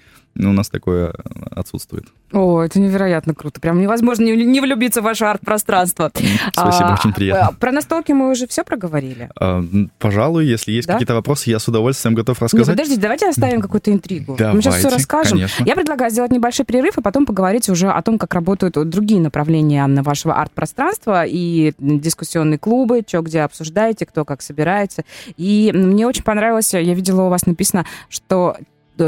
у 0.47 0.53
нас 0.53 0.69
такое 0.69 1.13
отсутствует. 1.51 2.05
О, 2.31 2.61
это 2.61 2.79
невероятно 2.79 3.33
круто. 3.33 3.59
Прям 3.59 3.81
невозможно 3.81 4.23
не, 4.23 4.45
не 4.45 4.61
влюбиться 4.61 5.01
в 5.01 5.03
ваше 5.03 5.25
арт-пространство. 5.25 6.11
Спасибо, 6.53 6.89
а, 6.89 6.93
очень 6.93 7.13
приятно. 7.13 7.57
Про 7.59 7.71
настолки 7.71 8.11
мы 8.11 8.29
уже 8.29 8.47
все 8.47 8.63
проговорили? 8.63 9.29
А, 9.39 9.63
пожалуй, 9.97 10.45
если 10.45 10.71
есть 10.71 10.87
да? 10.87 10.93
какие-то 10.93 11.15
вопросы, 11.15 11.49
я 11.49 11.59
с 11.59 11.67
удовольствием 11.67 12.15
готов 12.15 12.41
рассказать. 12.41 12.67
Не, 12.67 12.73
подождите, 12.73 13.01
давайте 13.01 13.27
оставим 13.27 13.61
какую-то 13.61 13.91
интригу. 13.91 14.35
Давайте, 14.37 14.55
мы 14.55 14.61
сейчас 14.61 14.75
все 14.77 14.89
расскажем. 14.89 15.37
Конечно. 15.37 15.63
Я 15.65 15.75
предлагаю 15.75 16.11
сделать 16.11 16.31
небольшой 16.31 16.65
перерыв, 16.65 16.97
а 16.97 17.01
потом 17.01 17.25
поговорить 17.25 17.67
уже 17.69 17.89
о 17.89 18.01
том, 18.01 18.19
как 18.19 18.33
работают 18.33 18.75
другие 18.89 19.19
направления 19.21 19.87
вашего 20.03 20.35
арт-пространства 20.35 21.25
и 21.25 21.73
дискуссионные 21.79 22.59
клубы, 22.59 23.03
что 23.07 23.21
где 23.21 23.41
обсуждаете, 23.41 24.05
кто 24.05 24.23
как 24.23 24.41
собирается. 24.41 25.03
И 25.35 25.71
мне 25.73 26.07
очень 26.07 26.23
понравилось, 26.23 26.73
я 26.73 26.93
видела 26.93 27.23
у 27.23 27.29
вас 27.29 27.45
написано, 27.45 27.85
что 28.09 28.55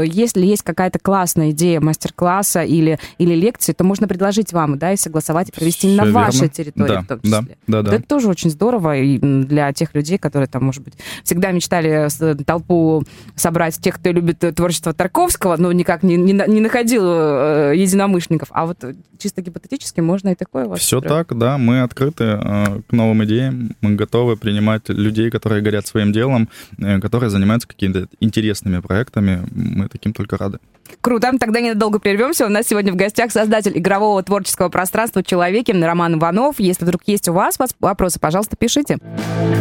если 0.00 0.46
есть 0.46 0.62
какая-то 0.62 0.98
классная 0.98 1.50
идея 1.50 1.80
мастер-класса 1.80 2.62
или, 2.62 2.98
или 3.18 3.34
лекции, 3.34 3.72
то 3.72 3.84
можно 3.84 4.08
предложить 4.08 4.52
вам, 4.52 4.78
да, 4.78 4.92
и 4.92 4.96
согласовать, 4.96 5.50
и 5.50 5.52
провести 5.52 5.88
Все 5.88 5.96
на 5.96 6.04
верно. 6.04 6.20
вашей 6.20 6.48
территории 6.48 6.88
да, 6.88 7.02
в 7.02 7.06
том 7.06 7.20
числе. 7.20 7.56
Да, 7.66 7.82
да, 7.82 7.82
да. 7.82 7.96
Это 7.96 8.04
тоже 8.06 8.28
очень 8.28 8.50
здорово 8.50 8.96
и 8.96 9.18
для 9.18 9.72
тех 9.72 9.94
людей, 9.94 10.18
которые 10.18 10.48
там, 10.48 10.64
может 10.64 10.82
быть, 10.82 10.94
всегда 11.24 11.52
мечтали 11.52 12.08
толпу 12.44 13.04
собрать 13.36 13.78
тех, 13.78 13.96
кто 13.96 14.10
любит 14.10 14.38
творчество 14.54 14.92
Тарковского, 14.92 15.56
но 15.56 15.72
никак 15.72 16.02
не, 16.02 16.16
не, 16.16 16.32
не 16.32 16.60
находил 16.60 17.02
э, 17.04 17.72
единомышленников. 17.76 18.48
А 18.52 18.66
вот 18.66 18.78
чисто 19.18 19.42
гипотетически 19.42 20.00
можно 20.00 20.30
и 20.30 20.34
такое 20.34 20.72
Все 20.76 21.00
строить. 21.00 21.28
так, 21.28 21.38
да, 21.38 21.58
мы 21.58 21.82
открыты 21.82 22.24
э, 22.24 22.80
к 22.88 22.92
новым 22.92 23.24
идеям, 23.24 23.76
мы 23.80 23.94
готовы 23.94 24.36
принимать 24.36 24.88
людей, 24.88 25.30
которые 25.30 25.62
горят 25.62 25.86
своим 25.86 26.12
делом, 26.12 26.48
э, 26.78 27.00
которые 27.00 27.30
занимаются 27.30 27.68
какими-то 27.68 28.08
интересными 28.20 28.80
проектами 28.80 29.42
мы 29.52 29.81
таким 29.88 30.12
только 30.12 30.36
рады. 30.36 30.58
Круто. 31.00 31.32
Тогда 31.38 31.60
ненадолго 31.60 31.98
прервемся. 31.98 32.46
У 32.46 32.48
нас 32.48 32.66
сегодня 32.66 32.92
в 32.92 32.96
гостях 32.96 33.32
создатель 33.32 33.76
игрового 33.76 34.22
творческого 34.22 34.68
пространства 34.68 35.22
«Человеки» 35.22 35.72
Роман 35.72 36.18
Иванов. 36.18 36.58
Если 36.58 36.84
вдруг 36.84 37.02
есть 37.06 37.28
у 37.28 37.32
вас 37.32 37.56
вопросы, 37.80 38.18
пожалуйста, 38.20 38.56
пишите. 38.56 38.98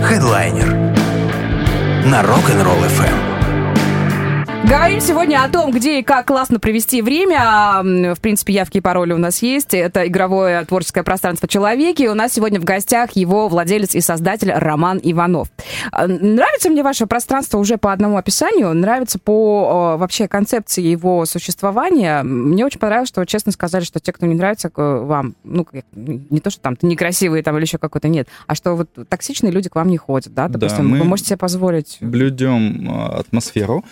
Хедлайнер 0.04 0.68
на 2.06 2.22
Rock'n'Roll 2.22 2.88
FM. 2.98 3.41
Говорим 4.63 5.02
сегодня 5.02 5.43
о 5.43 5.50
том, 5.50 5.71
где 5.71 6.00
и 6.00 6.04
как 6.04 6.28
классно 6.28 6.60
провести 6.60 7.02
время. 7.02 7.82
В 8.15 8.21
принципе, 8.21 8.54
явки 8.54 8.78
и 8.78 8.82
пароли 8.82 9.12
у 9.12 9.17
нас 9.17 9.41
есть. 9.41 9.74
Это 9.74 10.08
игровое 10.08 10.63
творческое 10.65 11.04
пространство 11.04 11.47
«Человеки». 11.47 12.08
У 12.08 12.13
нас 12.13 12.34
сегодня 12.34 12.62
в 12.62 12.63
гостях 12.63 13.12
его 13.13 13.50
владелец 13.50 13.95
и 13.95 14.02
создатель 14.02 14.52
Роман 14.52 15.00
Иванов. 15.04 15.50
А, 15.91 16.08
нравится 16.08 16.69
мне 16.69 16.84
ваше 16.84 17.06
пространство 17.06 17.58
уже 17.58 17.78
по 17.78 17.91
одному 17.91 18.17
описанию? 18.17 18.74
Нравится 18.74 19.19
по 19.19 19.97
вообще 19.97 20.28
концепции 20.28 20.84
его 20.84 21.26
существования? 21.26 22.24
Мне 22.24 22.65
очень 22.65 22.80
понравилось, 22.80 23.10
что 23.10 23.26
честно 23.26 23.52
сказали, 23.52 23.84
что 23.84 24.00
те, 24.00 24.13
кто 24.13 24.26
не 24.26 24.36
нравится 24.36 24.71
вам, 24.76 25.36
ну, 25.43 25.67
не 25.95 26.39
то, 26.39 26.50
что 26.50 26.62
там 26.62 26.76
ты 26.76 26.86
некрасивый 26.86 27.41
там 27.41 27.58
или 27.58 27.63
еще 27.63 27.78
какой-то, 27.78 28.08
нет, 28.08 28.28
а 28.47 28.56
что 28.56 28.76
вот 28.76 28.89
токсичные 29.10 29.52
люди 29.52 29.69
к 29.69 29.76
вам 29.76 29.89
не 29.89 29.97
ходят, 29.97 30.34
да? 30.34 30.47
Допустим, 30.47 30.91
да, 30.91 31.00
вы 31.00 31.04
можете 31.04 31.30
себе 31.30 31.38
позволить... 31.38 31.97
блюдем 32.00 32.89
а, 32.89 33.19
атмосферу, 33.19 33.84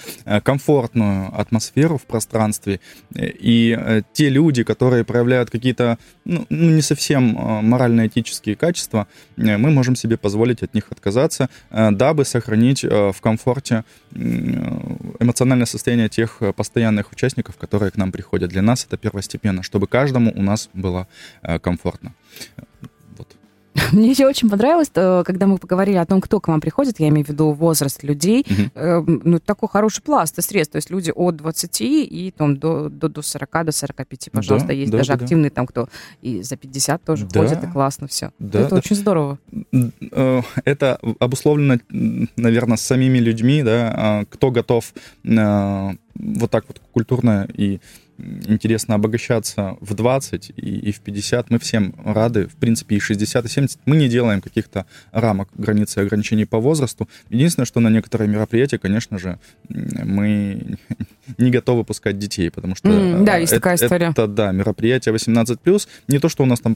комфорт 0.43 0.58
комфортную 0.59 1.39
атмосферу 1.39 1.97
в 1.97 2.01
пространстве. 2.01 2.79
И 3.15 3.77
э, 3.79 4.01
те 4.13 4.29
люди, 4.29 4.63
которые 4.63 5.03
проявляют 5.03 5.49
какие-то 5.49 5.97
ну, 6.25 6.45
ну, 6.49 6.69
не 6.69 6.81
совсем 6.81 7.37
э, 7.37 7.61
морально-этические 7.61 8.55
качества, 8.55 9.07
э, 9.37 9.57
мы 9.57 9.71
можем 9.71 9.95
себе 9.95 10.17
позволить 10.17 10.63
от 10.63 10.73
них 10.73 10.91
отказаться, 10.91 11.49
дабы 11.71 12.25
сохранить 12.25 12.83
в 12.83 13.15
комфорте 13.21 13.83
эмоциональное 15.19 15.65
состояние 15.65 16.09
тех 16.09 16.41
постоянных 16.55 17.11
участников, 17.11 17.55
которые 17.55 17.91
к 17.91 17.97
нам 17.97 18.11
приходят. 18.11 18.49
Для 18.49 18.61
нас 18.61 18.85
это 18.85 18.97
первостепенно, 18.97 19.63
чтобы 19.63 19.87
каждому 19.87 20.31
у 20.35 20.41
нас 20.41 20.69
было 20.73 21.07
комфортно. 21.61 22.13
Мне 23.91 24.11
еще 24.11 24.27
очень 24.27 24.49
понравилось, 24.49 24.89
когда 24.89 25.47
мы 25.47 25.57
поговорили 25.57 25.97
о 25.97 26.05
том, 26.05 26.21
кто 26.21 26.39
к 26.39 26.47
вам 26.47 26.61
приходит, 26.61 26.99
я 26.99 27.09
имею 27.09 27.25
в 27.25 27.29
виду 27.29 27.51
возраст 27.51 28.03
людей, 28.03 28.45
угу. 28.75 29.19
ну, 29.23 29.39
такой 29.39 29.69
хороший 29.69 30.01
пласт 30.01 30.41
средств, 30.41 30.73
то 30.73 30.77
есть 30.77 30.89
люди 30.89 31.11
от 31.15 31.35
20 31.35 31.81
и 31.81 32.33
там, 32.35 32.57
до, 32.57 32.89
до, 32.89 33.09
до 33.09 33.21
40, 33.21 33.65
до 33.65 33.71
45, 33.71 34.29
пожалуйста, 34.31 34.67
да, 34.69 34.73
есть 34.73 34.91
да, 34.91 34.97
даже 34.99 35.09
да, 35.09 35.23
активные 35.23 35.49
там, 35.49 35.67
кто 35.67 35.87
и 36.21 36.41
за 36.41 36.57
50 36.57 37.03
тоже 37.03 37.27
да, 37.27 37.41
ходит, 37.41 37.63
и 37.63 37.67
классно 37.67 38.07
все. 38.07 38.31
Да, 38.39 38.61
это 38.61 38.71
да. 38.71 38.75
очень 38.77 38.95
здорово. 38.95 39.39
Э, 40.11 40.41
это 40.65 40.99
обусловлено, 41.19 41.79
наверное, 42.35 42.77
самими 42.77 43.19
людьми, 43.19 43.63
да, 43.63 43.93
а, 43.95 44.25
кто 44.25 44.51
готов 44.51 44.93
э, 45.23 45.89
вот 46.15 46.51
так 46.51 46.65
вот 46.67 46.81
культурно 46.91 47.47
и 47.53 47.79
интересно 48.47 48.95
обогащаться 48.95 49.77
в 49.81 49.93
20 49.93 50.51
и, 50.55 50.89
и 50.89 50.91
в 50.91 50.99
50. 51.01 51.49
Мы 51.49 51.59
всем 51.59 51.93
рады, 52.03 52.47
в 52.47 52.55
принципе, 52.55 52.95
и 52.95 52.99
60, 52.99 53.45
и 53.45 53.47
70. 53.47 53.79
Мы 53.85 53.95
не 53.95 54.09
делаем 54.09 54.41
каких-то 54.41 54.85
рамок, 55.11 55.49
границ 55.53 55.97
и 55.97 56.01
ограничений 56.01 56.45
по 56.45 56.59
возрасту. 56.59 57.07
Единственное, 57.29 57.65
что 57.65 57.79
на 57.79 57.89
некоторые 57.89 58.29
мероприятия, 58.29 58.77
конечно 58.77 59.19
же, 59.19 59.39
мы 59.69 60.77
не 61.37 61.51
готовы 61.51 61.83
пускать 61.83 62.17
детей, 62.17 62.49
потому 62.51 62.75
что... 62.75 62.89
Mm, 62.89 63.23
да, 63.23 63.37
есть 63.37 63.51
это, 63.51 63.61
такая 63.61 63.75
история. 63.75 64.09
Это, 64.09 64.27
да, 64.27 64.51
мероприятие 64.51 65.13
18+. 65.13 65.87
Не 66.07 66.19
то, 66.19 66.29
что 66.29 66.43
у 66.43 66.45
нас 66.45 66.59
там 66.59 66.75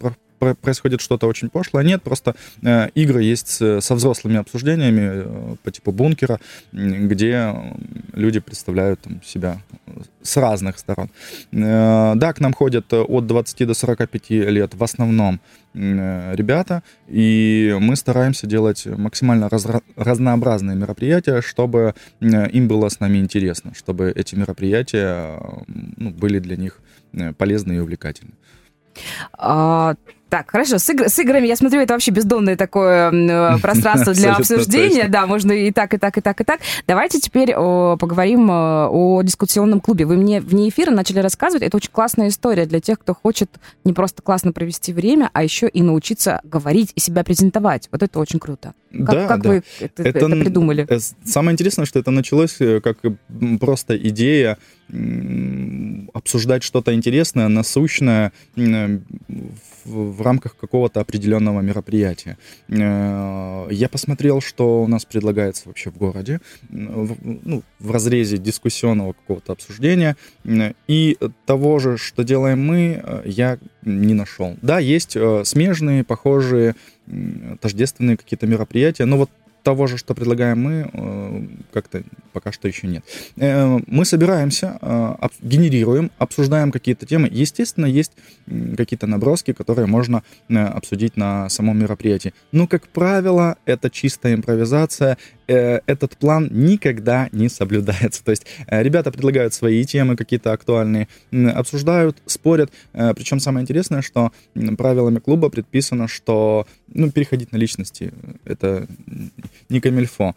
происходит 0.62 1.02
что-то 1.02 1.28
очень 1.28 1.50
пошлое, 1.50 1.84
нет, 1.84 2.04
просто 2.04 2.36
э, 2.62 2.89
игры 2.96 3.24
есть 3.24 3.48
со 3.48 3.96
взрослыми 3.96 4.38
обсуждениями 4.38 5.24
э, 5.26 5.56
по 5.63 5.72
типу 5.72 5.92
бункера, 5.92 6.39
где 6.72 7.54
люди 8.13 8.39
представляют 8.39 9.02
там, 9.02 9.22
себя 9.24 9.62
с 10.22 10.38
разных 10.38 10.80
сторон. 10.80 11.10
Э, 11.52 12.13
да, 12.16 12.34
к 12.34 12.39
нам 12.39 12.54
ходят 12.54 12.92
от 12.94 13.28
20 13.28 13.68
до 13.68 13.74
45 13.74 14.30
лет 14.30 14.74
в 14.74 14.84
основном 14.84 15.36
э, 15.36 15.62
ребята, 15.74 16.84
и 17.08 17.76
мы 17.80 17.96
стараемся 17.96 18.48
делать 18.48 18.86
максимально 18.86 19.46
разра- 19.46 19.84
разнообразные 19.96 20.76
мероприятия, 20.76 21.42
чтобы 21.42 21.96
э, 22.20 22.50
им 22.50 22.68
было 22.68 22.90
с 22.90 23.00
нами 23.00 23.18
интересно, 23.18 23.74
чтобы 23.76 24.12
эти 24.16 24.36
мероприятия 24.36 25.40
ну, 25.98 26.12
были 26.12 26.40
для 26.40 26.58
них 26.58 26.80
полезны 27.38 27.74
и 27.74 27.80
увлекательны. 27.80 28.34
А, 29.38 29.95
так, 30.34 30.49
хорошо, 30.49 30.79
с, 30.79 30.89
игр, 30.89 31.10
с 31.10 31.19
играми, 31.19 31.45
я 31.45 31.56
смотрю, 31.56 31.82
это 31.82 31.93
вообще 31.93 32.10
бездонное 32.10 32.56
такое 32.56 33.12
э, 33.12 33.60
пространство 33.60 34.13
для 34.15 34.34
обсуждения. 34.34 35.08
Да, 35.08 35.27
можно 35.27 35.51
и 35.51 35.71
так, 35.71 35.93
и 35.93 35.99
так, 35.99 36.17
и 36.17 36.21
так, 36.21 36.41
и 36.41 36.43
так. 36.43 36.60
Давайте 36.88 37.19
теперь 37.19 37.53
о, 37.53 37.97
поговорим 37.97 38.49
о, 38.49 38.89
о 38.89 39.21
дискуссионном 39.21 39.79
клубе. 39.79 40.06
Вы 40.06 40.17
мне 40.17 40.41
вне 40.41 40.69
эфира 40.69 40.89
начали 40.89 41.19
рассказывать. 41.19 41.62
Это 41.62 41.77
очень 41.77 41.91
классная 41.91 42.29
история 42.29 42.65
для 42.65 42.79
тех, 42.79 42.97
кто 42.97 43.13
хочет 43.13 43.47
не 43.84 43.93
просто 43.93 44.23
классно 44.23 44.53
провести 44.53 44.91
время, 44.91 45.29
а 45.34 45.43
еще 45.43 45.67
и 45.67 45.84
научиться 45.84 46.41
говорить 46.43 46.93
и 46.95 46.99
себя 46.99 47.23
презентовать. 47.23 47.88
Вот 47.91 48.01
это 48.01 48.17
очень 48.17 48.39
круто. 48.39 48.73
Как, 48.91 49.06
да, 49.06 49.27
как 49.27 49.41
да. 49.43 49.49
вы 49.49 49.63
это, 49.79 50.01
это, 50.01 50.17
это 50.17 50.29
придумали? 50.29 50.88
Э, 50.89 50.97
самое 51.23 51.53
интересное, 51.53 51.86
что 51.86 51.99
это 51.99 52.10
началось 52.10 52.56
э, 52.60 52.82
как 52.82 52.97
просто 53.60 53.95
идея 53.97 54.58
обсуждать 56.13 56.63
что-то 56.63 56.93
интересное, 56.93 57.47
насущное 57.47 58.32
в 59.86 60.21
рамках 60.21 60.56
какого-то 60.56 61.02
определенного 61.02 61.62
мероприятия. 61.62 62.38
Э, 62.69 63.67
я 63.69 63.89
посмотрел, 63.89 64.41
что 64.41 64.84
у 64.84 64.88
нас 64.88 65.06
предлагается 65.06 65.63
вообще 65.67 65.89
в 65.91 65.97
городе, 65.97 66.39
ну, 66.69 67.63
в 67.80 67.91
разрезе 67.91 68.38
дискуссионного 68.38 69.13
какого-то 69.13 69.54
обсуждения, 69.54 70.15
и 70.88 71.17
того 71.45 71.80
же, 71.80 71.97
что 71.97 72.23
делаем 72.23 72.65
мы, 72.65 73.02
э, 73.04 73.21
я 73.26 73.58
не 73.82 74.13
нашел. 74.13 74.56
Да, 74.62 74.80
есть 74.80 75.15
э, 75.15 75.43
смежные, 75.45 76.04
похожие, 76.04 76.76
тождественные 77.60 78.15
какие-то 78.15 78.47
мероприятия, 78.47 79.06
но 79.06 79.17
вот 79.17 79.30
того 79.63 79.88
же, 79.88 79.97
что 79.97 80.13
предлагаем 80.13 80.62
мы, 80.62 80.89
э, 80.93 81.47
как-то 81.71 82.04
пока 82.34 82.52
что 82.52 82.67
еще 82.67 82.88
нет. 82.88 83.04
Э, 83.38 83.80
мы 83.88 84.06
собираемся, 84.06 84.78
э, 84.82 85.28
генерируем, 85.41 86.12
обсуждаем 86.17 86.71
какие-то 86.71 87.06
темы. 87.06 87.30
Естественно, 87.32 87.86
есть 87.86 88.12
какие-то 88.78 89.08
наброски, 89.08 89.54
которые 89.54 89.88
можно 89.88 90.21
обсудить 90.49 91.17
на 91.17 91.49
самом 91.49 91.80
мероприятии. 91.80 92.34
Но, 92.52 92.67
как 92.67 92.88
правило, 92.88 93.56
это 93.65 93.89
чистая 93.89 94.36
импровизация, 94.36 95.17
Э, 95.47 95.79
этот 95.86 96.17
план 96.17 96.49
никогда 96.51 97.29
не 97.32 97.49
соблюдается. 97.49 98.23
То 98.23 98.32
есть 98.32 98.45
э, 98.67 98.82
ребята 98.82 99.12
предлагают 99.12 99.53
свои 99.53 99.84
темы 99.84 100.15
какие-то 100.15 100.53
актуальные, 100.53 101.08
обсуждают, 101.32 102.17
спорят. 102.25 102.71
Э, 102.93 103.13
Причем 103.13 103.39
самое 103.39 103.63
интересное, 103.63 104.01
что 104.01 104.32
правилами 104.77 105.19
клуба 105.19 105.49
предписано, 105.49 106.08
что 106.08 106.65
ну, 106.88 107.12
переходить 107.12 107.51
на 107.51 107.58
личности— 107.58 108.13
это 108.45 108.88
не 109.69 109.79
камильфо. 109.79 110.36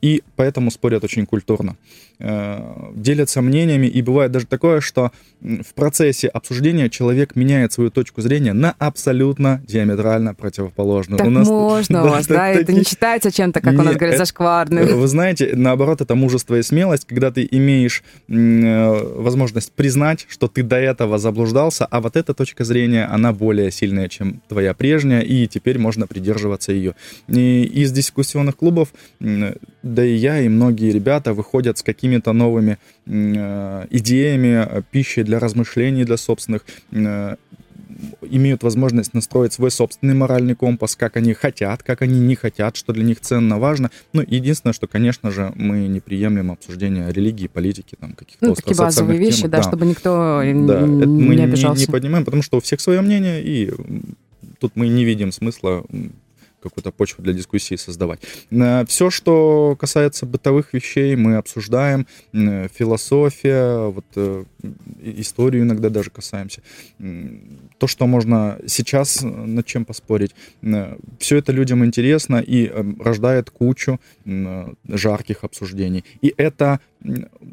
И 0.00 0.22
поэтому 0.36 0.70
спорят 0.70 1.04
очень 1.04 1.26
культурно. 1.26 1.76
Делятся 2.20 3.42
мнениями, 3.42 3.86
и 3.86 4.02
бывает 4.02 4.32
даже 4.32 4.46
такое, 4.46 4.80
что 4.80 5.12
в 5.40 5.74
процессе 5.74 6.26
обсуждения 6.28 6.90
человек 6.90 7.36
меняет 7.36 7.72
свою 7.72 7.90
точку 7.90 8.22
зрения 8.22 8.52
на 8.52 8.74
абсолютно 8.78 9.62
диаметрально 9.66 10.34
противоположную. 10.34 11.18
Так 11.18 11.26
у 11.28 11.30
нас, 11.30 11.48
можно 11.48 12.04
у 12.04 12.08
вас, 12.08 12.26
да? 12.26 12.34
да? 12.34 12.48
Это 12.48 12.72
не 12.72 12.82
считается 12.82 13.30
чем-то, 13.30 13.60
как 13.60 13.74
не, 13.74 13.78
у 13.78 13.82
нас 13.82 13.96
говорят, 13.96 14.18
зашкварным. 14.18 14.98
Вы 14.98 15.06
знаете, 15.06 15.52
наоборот, 15.54 16.00
это 16.00 16.14
мужество 16.16 16.56
и 16.56 16.62
смелость, 16.62 17.04
когда 17.06 17.30
ты 17.30 17.46
имеешь 17.50 18.02
э, 18.28 19.12
возможность 19.16 19.72
признать, 19.72 20.26
что 20.28 20.48
ты 20.48 20.62
до 20.62 20.76
этого 20.76 21.18
заблуждался, 21.18 21.86
а 21.86 22.00
вот 22.00 22.16
эта 22.16 22.34
точка 22.34 22.64
зрения, 22.64 23.04
она 23.04 23.32
более 23.32 23.70
сильная, 23.70 24.08
чем 24.08 24.42
твоя 24.48 24.74
прежняя, 24.74 25.20
и 25.20 25.46
теперь 25.46 25.78
можно 25.78 26.06
придерживаться 26.06 26.72
ее. 26.72 26.94
И 27.28 27.62
из 27.62 27.92
дискуссионных 27.92 28.56
клубов, 28.56 28.88
да 29.20 30.04
и 30.04 30.14
я, 30.14 30.40
и 30.40 30.48
многие 30.48 30.90
ребята 30.90 31.32
выходят 31.32 31.78
с 31.78 31.82
какими 31.82 32.07
какими-то 32.08 32.32
новыми 32.32 32.78
э, 33.06 33.86
идеями, 33.90 34.82
пищей 34.90 35.24
для 35.24 35.38
размышлений, 35.38 36.04
для 36.04 36.16
собственных, 36.16 36.64
э, 36.92 37.36
имеют 38.22 38.62
возможность 38.62 39.14
настроить 39.14 39.52
свой 39.52 39.70
собственный 39.70 40.14
моральный 40.14 40.54
компас, 40.54 40.96
как 40.96 41.16
они 41.16 41.34
хотят, 41.34 41.82
как 41.82 42.02
они 42.02 42.20
не 42.20 42.36
хотят, 42.36 42.76
что 42.76 42.92
для 42.92 43.04
них 43.04 43.20
ценно, 43.20 43.58
важно. 43.58 43.90
Ну, 44.12 44.22
единственное, 44.26 44.72
что, 44.72 44.86
конечно 44.86 45.30
же, 45.30 45.52
мы 45.56 45.88
не 45.88 46.00
приемлем 46.00 46.50
обсуждение 46.52 47.12
религии, 47.12 47.48
политики, 47.48 47.96
там, 48.00 48.12
каких-то 48.12 48.46
ну, 48.46 48.54
такие 48.54 48.76
базовые 48.76 49.18
вещи, 49.18 49.42
тем. 49.42 49.50
да, 49.50 49.58
да, 49.58 49.62
чтобы 49.64 49.86
никто 49.86 50.40
да, 50.42 50.80
не, 50.80 51.06
мы 51.06 51.34
не 51.34 51.44
обижался. 51.44 51.80
Не, 51.80 51.86
не 51.86 51.92
поднимаем, 51.92 52.24
потому 52.24 52.42
что 52.42 52.58
у 52.58 52.60
всех 52.60 52.80
свое 52.80 53.00
мнение, 53.00 53.42
и 53.42 53.72
тут 54.60 54.72
мы 54.76 54.88
не 54.88 55.04
видим 55.04 55.32
смысла 55.32 55.84
какую-то 56.62 56.90
почву 56.90 57.22
для 57.22 57.32
дискуссии 57.32 57.76
создавать. 57.76 58.20
Э, 58.50 58.84
Все, 58.86 59.10
что 59.10 59.76
касается 59.78 60.26
бытовых 60.26 60.72
вещей, 60.72 61.16
мы 61.16 61.36
обсуждаем. 61.36 62.06
Э, 62.32 62.68
философия, 62.74 63.88
вот 63.88 64.04
э, 64.16 64.44
историю 65.02 65.62
иногда 65.62 65.88
даже 65.88 66.10
касаемся. 66.10 66.62
То, 67.78 67.86
что 67.86 68.06
можно 68.06 68.58
сейчас 68.66 69.22
над 69.22 69.66
чем 69.66 69.84
поспорить. 69.84 70.34
Все 71.18 71.36
это 71.36 71.52
людям 71.52 71.84
интересно 71.84 72.36
и 72.36 72.70
рождает 72.98 73.50
кучу 73.50 74.00
жарких 74.88 75.44
обсуждений. 75.44 76.04
И 76.20 76.34
это 76.36 76.80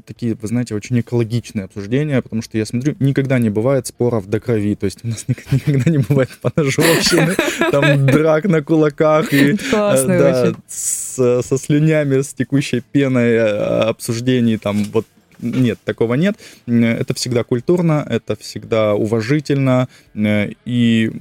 такие, 0.06 0.36
вы 0.36 0.48
знаете, 0.48 0.76
очень 0.76 1.00
экологичные 1.00 1.65
обсуждения, 1.65 2.22
потому 2.22 2.41
что 2.41 2.58
я 2.58 2.65
смотрю, 2.65 2.96
никогда 3.00 3.39
не 3.39 3.50
бывает 3.50 3.88
споров 3.88 4.28
до 4.28 4.39
крови, 4.39 4.76
то 4.76 4.86
есть 4.86 5.04
у 5.04 5.08
нас 5.08 5.26
никогда 5.28 5.89
не 5.89 6.00
бывает 6.00 6.30
поножовщины, 6.41 7.36
там 7.72 8.06
драк 8.06 8.46
на 8.46 8.62
кулаках 8.62 9.34
и 9.34 9.58
да, 9.72 10.54
с, 10.68 11.41
со 11.41 11.58
слюнями, 11.58 12.22
с 12.22 12.34
текущей 12.34 12.82
пеной 12.82 13.32
э, 13.34 13.58
обсуждений, 13.89 14.58
там 14.58 14.84
вот 14.94 15.06
нет, 15.41 15.80
такого 15.84 16.13
нет. 16.15 16.36
Это 16.65 17.13
всегда 17.13 17.44
культурно, 17.44 18.06
это 18.10 18.36
всегда 18.36 18.96
уважительно 18.96 19.88
э, 20.13 20.52
и 20.65 21.12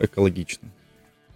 экологично. 0.00 0.68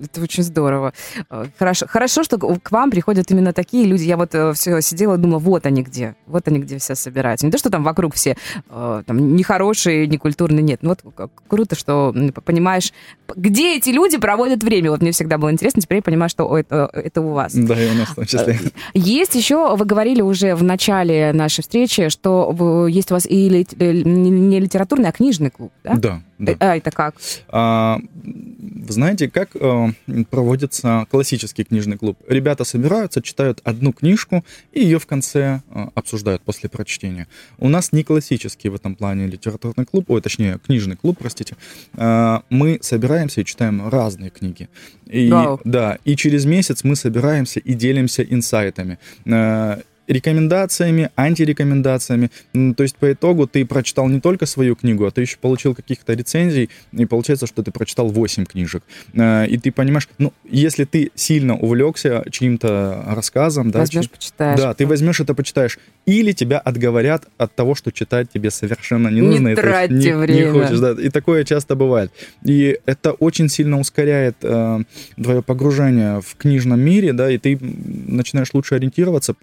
Это 0.02 0.22
очень 0.22 0.42
здорово. 0.42 0.92
Э, 1.30 1.46
хорошо, 1.58 1.86
хорошо, 1.88 2.22
что 2.22 2.38
к 2.38 2.70
вам 2.70 2.90
приходят 2.90 3.30
именно 3.30 3.52
такие 3.52 3.86
люди. 3.86 4.04
Я 4.04 4.16
вот 4.16 4.34
э, 4.34 4.52
все 4.54 4.80
сидела 4.80 5.14
и 5.14 5.18
думала, 5.18 5.38
вот 5.38 5.66
они 5.66 5.82
где. 5.82 6.14
Вот 6.26 6.48
они 6.48 6.58
где 6.58 6.78
все 6.78 6.94
собираются. 6.94 7.46
Не 7.46 7.52
то, 7.52 7.58
что 7.58 7.70
там 7.70 7.84
вокруг 7.84 8.14
все 8.14 8.36
э, 8.68 9.02
там, 9.06 9.36
нехорошие, 9.36 10.06
некультурные, 10.06 10.62
нет. 10.62 10.80
Ну 10.82 10.94
вот 10.94 11.30
круто, 11.48 11.76
что 11.76 12.14
понимаешь, 12.44 12.92
где 13.36 13.76
эти 13.76 13.90
люди 13.90 14.18
проводят 14.18 14.62
время. 14.62 14.90
Вот 14.90 15.02
мне 15.02 15.12
всегда 15.12 15.38
было 15.38 15.52
интересно, 15.52 15.82
теперь 15.82 15.98
я 15.98 16.02
понимаю, 16.02 16.30
что 16.30 16.56
это, 16.56 16.90
это 16.92 17.20
у 17.20 17.32
вас. 17.32 17.52
Да, 17.54 17.80
и 17.80 17.90
у 17.90 17.94
нас 17.94 18.08
в 18.08 18.14
том 18.14 18.24
числе. 18.24 18.58
Есть 18.94 19.34
еще, 19.34 19.76
вы 19.76 19.84
говорили 19.84 20.22
уже 20.22 20.54
в 20.54 20.62
начале 20.62 21.32
нашей 21.32 21.62
встречи, 21.62 22.08
что 22.08 22.86
есть 22.88 23.10
у 23.10 23.14
вас 23.14 23.26
и 23.26 23.48
не 23.48 24.60
литературный, 24.60 25.08
а 25.08 25.12
книжный 25.12 25.50
клуб, 25.50 25.72
да? 25.84 25.94
Да, 25.94 26.22
да. 26.40 26.56
А 26.58 26.76
это 26.76 26.90
как? 26.90 27.14
А, 27.48 28.00
вы 28.22 28.92
знаете, 28.92 29.28
как 29.28 29.50
э, 29.54 29.88
проводится 30.30 31.06
классический 31.10 31.64
книжный 31.64 31.98
клуб? 31.98 32.18
Ребята 32.26 32.64
собираются, 32.64 33.20
читают 33.20 33.60
одну 33.62 33.92
книжку 33.92 34.44
и 34.72 34.82
ее 34.82 34.98
в 34.98 35.06
конце 35.06 35.60
э, 35.68 35.86
обсуждают 35.94 36.42
после 36.42 36.70
прочтения. 36.70 37.28
У 37.58 37.68
нас 37.68 37.92
не 37.92 38.04
классический 38.04 38.70
в 38.70 38.74
этом 38.74 38.94
плане 38.94 39.26
литературный 39.26 39.84
клуб, 39.84 40.10
ой, 40.10 40.22
точнее, 40.22 40.58
книжный 40.64 40.96
клуб, 40.96 41.18
простите. 41.20 41.56
Э, 41.94 42.40
мы 42.48 42.78
собираемся 42.80 43.42
и 43.42 43.44
читаем 43.44 43.88
разные 43.88 44.30
книги. 44.30 44.68
И. 45.06 45.32
Да, 45.64 45.98
и 46.04 46.16
через 46.16 46.46
месяц 46.46 46.84
мы 46.84 46.96
собираемся 46.96 47.60
и 47.60 47.74
делимся 47.74 48.22
инсайтами. 48.22 48.98
Э, 49.26 49.80
рекомендациями, 50.10 51.10
антирекомендациями. 51.16 52.30
То 52.52 52.82
есть 52.82 52.96
по 52.96 53.12
итогу 53.12 53.46
ты 53.46 53.64
прочитал 53.64 54.08
не 54.08 54.20
только 54.20 54.46
свою 54.46 54.74
книгу, 54.74 55.06
а 55.06 55.10
ты 55.10 55.20
еще 55.22 55.36
получил 55.38 55.74
каких-то 55.74 56.14
рецензий, 56.14 56.68
и 56.92 57.06
получается, 57.06 57.46
что 57.46 57.62
ты 57.62 57.70
прочитал 57.70 58.08
8 58.08 58.44
книжек. 58.44 58.82
Э, 59.14 59.46
и 59.46 59.56
ты 59.56 59.70
понимаешь, 59.70 60.08
ну, 60.18 60.32
если 60.44 60.84
ты 60.84 61.12
сильно 61.14 61.56
увлекся 61.56 62.24
чьим-то 62.30 63.04
рассказом, 63.06 63.70
да, 63.70 63.80
возьмешь, 63.80 64.04
чьим, 64.04 64.12
почитаешь. 64.12 64.60
Да, 64.60 64.74
ты 64.74 64.86
возьмешь 64.86 65.20
это, 65.20 65.34
почитаешь. 65.34 65.78
Или 66.06 66.32
тебя 66.32 66.58
отговорят 66.58 67.28
от 67.38 67.54
того, 67.54 67.74
что 67.74 67.92
читать 67.92 68.28
тебе 68.32 68.50
совершенно 68.50 69.08
не 69.08 69.20
нужно. 69.20 69.48
Не 69.48 69.54
тратьте 69.54 69.94
не, 69.94 70.16
время. 70.16 70.46
Не 70.46 70.50
хочешь, 70.50 70.78
да. 70.80 70.92
И 70.92 71.08
такое 71.10 71.44
часто 71.44 71.76
бывает. 71.76 72.10
И 72.44 72.78
это 72.84 73.12
очень 73.12 73.48
сильно 73.48 73.78
ускоряет 73.78 74.36
э, 74.42 74.80
твое 75.22 75.42
погружение 75.42 76.20
в 76.20 76.36
книжном 76.36 76.80
мире, 76.80 77.12
да, 77.12 77.30
и 77.30 77.38
ты 77.38 77.58
начинаешь 77.60 78.48
лучше 78.52 78.74
ориентироваться, 78.74 79.36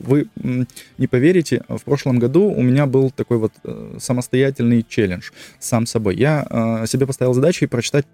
вы 0.00 0.28
не 0.98 1.06
поверите, 1.06 1.62
в 1.68 1.82
прошлом 1.82 2.18
году 2.18 2.44
у 2.44 2.62
меня 2.62 2.86
был 2.86 3.10
такой 3.10 3.38
вот 3.38 3.52
э, 3.64 3.96
самостоятельный 3.98 4.84
челлендж 4.88 5.30
сам 5.58 5.86
собой. 5.86 6.16
Я 6.16 6.46
э, 6.48 6.86
себе 6.86 7.06
поставил 7.06 7.34
задачу 7.34 7.68
прочитать 7.68 8.06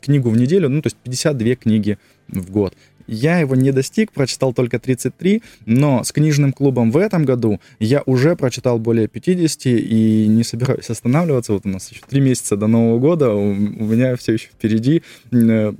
книгу 0.00 0.30
в 0.30 0.36
неделю, 0.36 0.68
ну, 0.68 0.82
то 0.82 0.88
есть 0.88 0.96
52 0.96 1.54
книги 1.56 1.98
в 2.28 2.50
год. 2.50 2.74
Я 3.06 3.38
его 3.38 3.56
не 3.56 3.72
достиг, 3.72 4.12
прочитал 4.12 4.52
только 4.52 4.78
33, 4.78 5.42
но 5.66 6.04
с 6.04 6.12
книжным 6.12 6.52
клубом 6.52 6.90
в 6.90 6.96
этом 6.96 7.24
году 7.24 7.60
я 7.78 8.02
уже 8.06 8.36
прочитал 8.36 8.78
более 8.78 9.08
50 9.08 9.66
и 9.66 10.26
не 10.28 10.44
собираюсь 10.44 10.88
останавливаться. 10.88 11.52
Вот 11.52 11.66
у 11.66 11.68
нас 11.68 11.90
еще 11.90 12.00
три 12.08 12.20
месяца 12.20 12.56
до 12.56 12.66
Нового 12.68 12.98
года, 12.98 13.30
у, 13.32 13.50
у 13.50 13.52
меня 13.52 14.16
все 14.16 14.34
еще 14.34 14.48
впереди 14.48 15.02
э, 15.32 15.72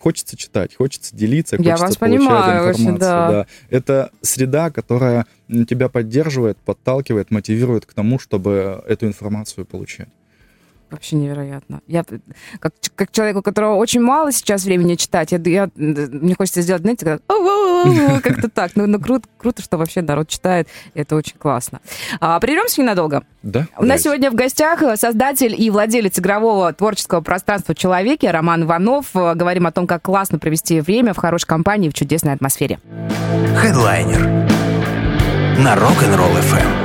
хочется 0.00 0.36
читать, 0.36 0.74
хочется 0.74 1.14
делиться, 1.14 1.56
Я 1.56 1.76
хочется 1.76 1.84
вас 1.84 1.96
получать 1.96 2.18
понимаю, 2.18 2.52
информацию. 2.70 2.86
очень, 2.88 2.98
да. 2.98 3.30
да. 3.30 3.46
Это 3.68 4.10
среда, 4.22 4.70
которая 4.70 5.26
тебя 5.48 5.88
поддерживает, 5.88 6.58
подталкивает, 6.58 7.30
мотивирует 7.30 7.86
к 7.86 7.92
тому, 7.92 8.18
чтобы 8.18 8.82
эту 8.86 9.06
информацию 9.06 9.66
получать. 9.66 10.08
Вообще 10.90 11.16
невероятно. 11.16 11.80
Я 11.86 12.04
как, 12.58 12.72
как 12.96 13.12
человек, 13.12 13.36
у 13.36 13.42
которого 13.42 13.76
очень 13.76 14.00
мало 14.00 14.32
сейчас 14.32 14.64
времени 14.64 14.96
читать, 14.96 15.30
я, 15.30 15.38
я, 15.38 15.68
мне 15.76 16.34
хочется 16.34 16.62
сделать, 16.62 16.82
знаете, 16.82 17.04
как, 17.04 17.22
как-то 18.22 18.48
так. 18.54 18.72
Но, 18.74 18.86
но 18.86 18.98
круто, 18.98 19.28
круто, 19.38 19.62
что 19.62 19.78
вообще 19.78 20.02
народ 20.02 20.28
читает. 20.28 20.68
Это 20.94 21.14
очень 21.14 21.36
классно. 21.38 21.80
А, 22.20 22.40
прервемся 22.40 22.80
ненадолго. 22.82 23.22
Да. 23.42 23.66
У 23.78 23.84
нас 23.84 24.02
сегодня 24.02 24.30
в 24.30 24.34
гостях 24.34 24.82
создатель 24.96 25.54
и 25.56 25.70
владелец 25.70 26.18
игрового 26.18 26.72
творческого 26.72 27.20
пространства 27.20 27.74
«Человеки» 27.74 28.26
Роман 28.26 28.64
Иванов. 28.64 29.06
Говорим 29.14 29.66
о 29.66 29.72
том, 29.72 29.86
как 29.86 30.02
классно 30.02 30.38
провести 30.38 30.80
время 30.80 31.14
в 31.14 31.18
хорошей 31.18 31.46
компании 31.46 31.88
в 31.88 31.94
чудесной 31.94 32.32
атмосфере. 32.32 32.80
Хедлайнер 33.56 34.20
на 35.58 35.74
Rock'n'Roll 35.74 36.40
FM. 36.40 36.79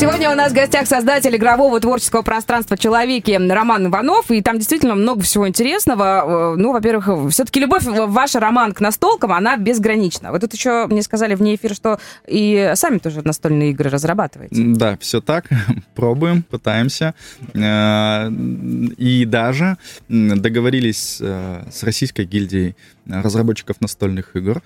Сегодня 0.00 0.30
у 0.30 0.34
нас 0.34 0.52
в 0.52 0.54
гостях 0.54 0.86
создатель 0.86 1.36
игрового 1.36 1.78
творческого 1.78 2.22
пространства 2.22 2.78
«Человеки» 2.78 3.32
Роман 3.32 3.88
Иванов, 3.88 4.30
и 4.30 4.40
там 4.40 4.56
действительно 4.56 4.94
много 4.94 5.20
всего 5.20 5.46
интересного. 5.46 6.54
Э, 6.54 6.56
ну, 6.56 6.72
во-первых, 6.72 7.30
все-таки 7.30 7.60
любовь 7.60 7.84
ваша, 7.84 8.40
Роман, 8.40 8.72
к 8.72 8.80
настолкам, 8.80 9.30
она 9.32 9.58
безгранична. 9.58 10.32
Вы 10.32 10.38
тут 10.38 10.54
еще 10.54 10.86
мне 10.86 11.02
сказали 11.02 11.34
вне 11.34 11.54
эфира, 11.54 11.74
что 11.74 12.00
и 12.26 12.72
сами 12.76 12.96
тоже 12.96 13.20
настольные 13.22 13.72
игры 13.72 13.90
разрабатываете. 13.90 14.54
Да, 14.56 14.96
все 15.02 15.20
так. 15.20 15.44
Пробуем, 15.94 16.44
пытаемся. 16.44 17.14
Э, 17.52 18.30
и 18.30 19.26
даже 19.26 19.76
договорились 20.08 21.18
э, 21.20 21.64
с 21.70 21.82
Российской 21.82 22.24
гильдией 22.24 22.74
разработчиков 23.10 23.80
настольных 23.80 24.36
игр 24.36 24.62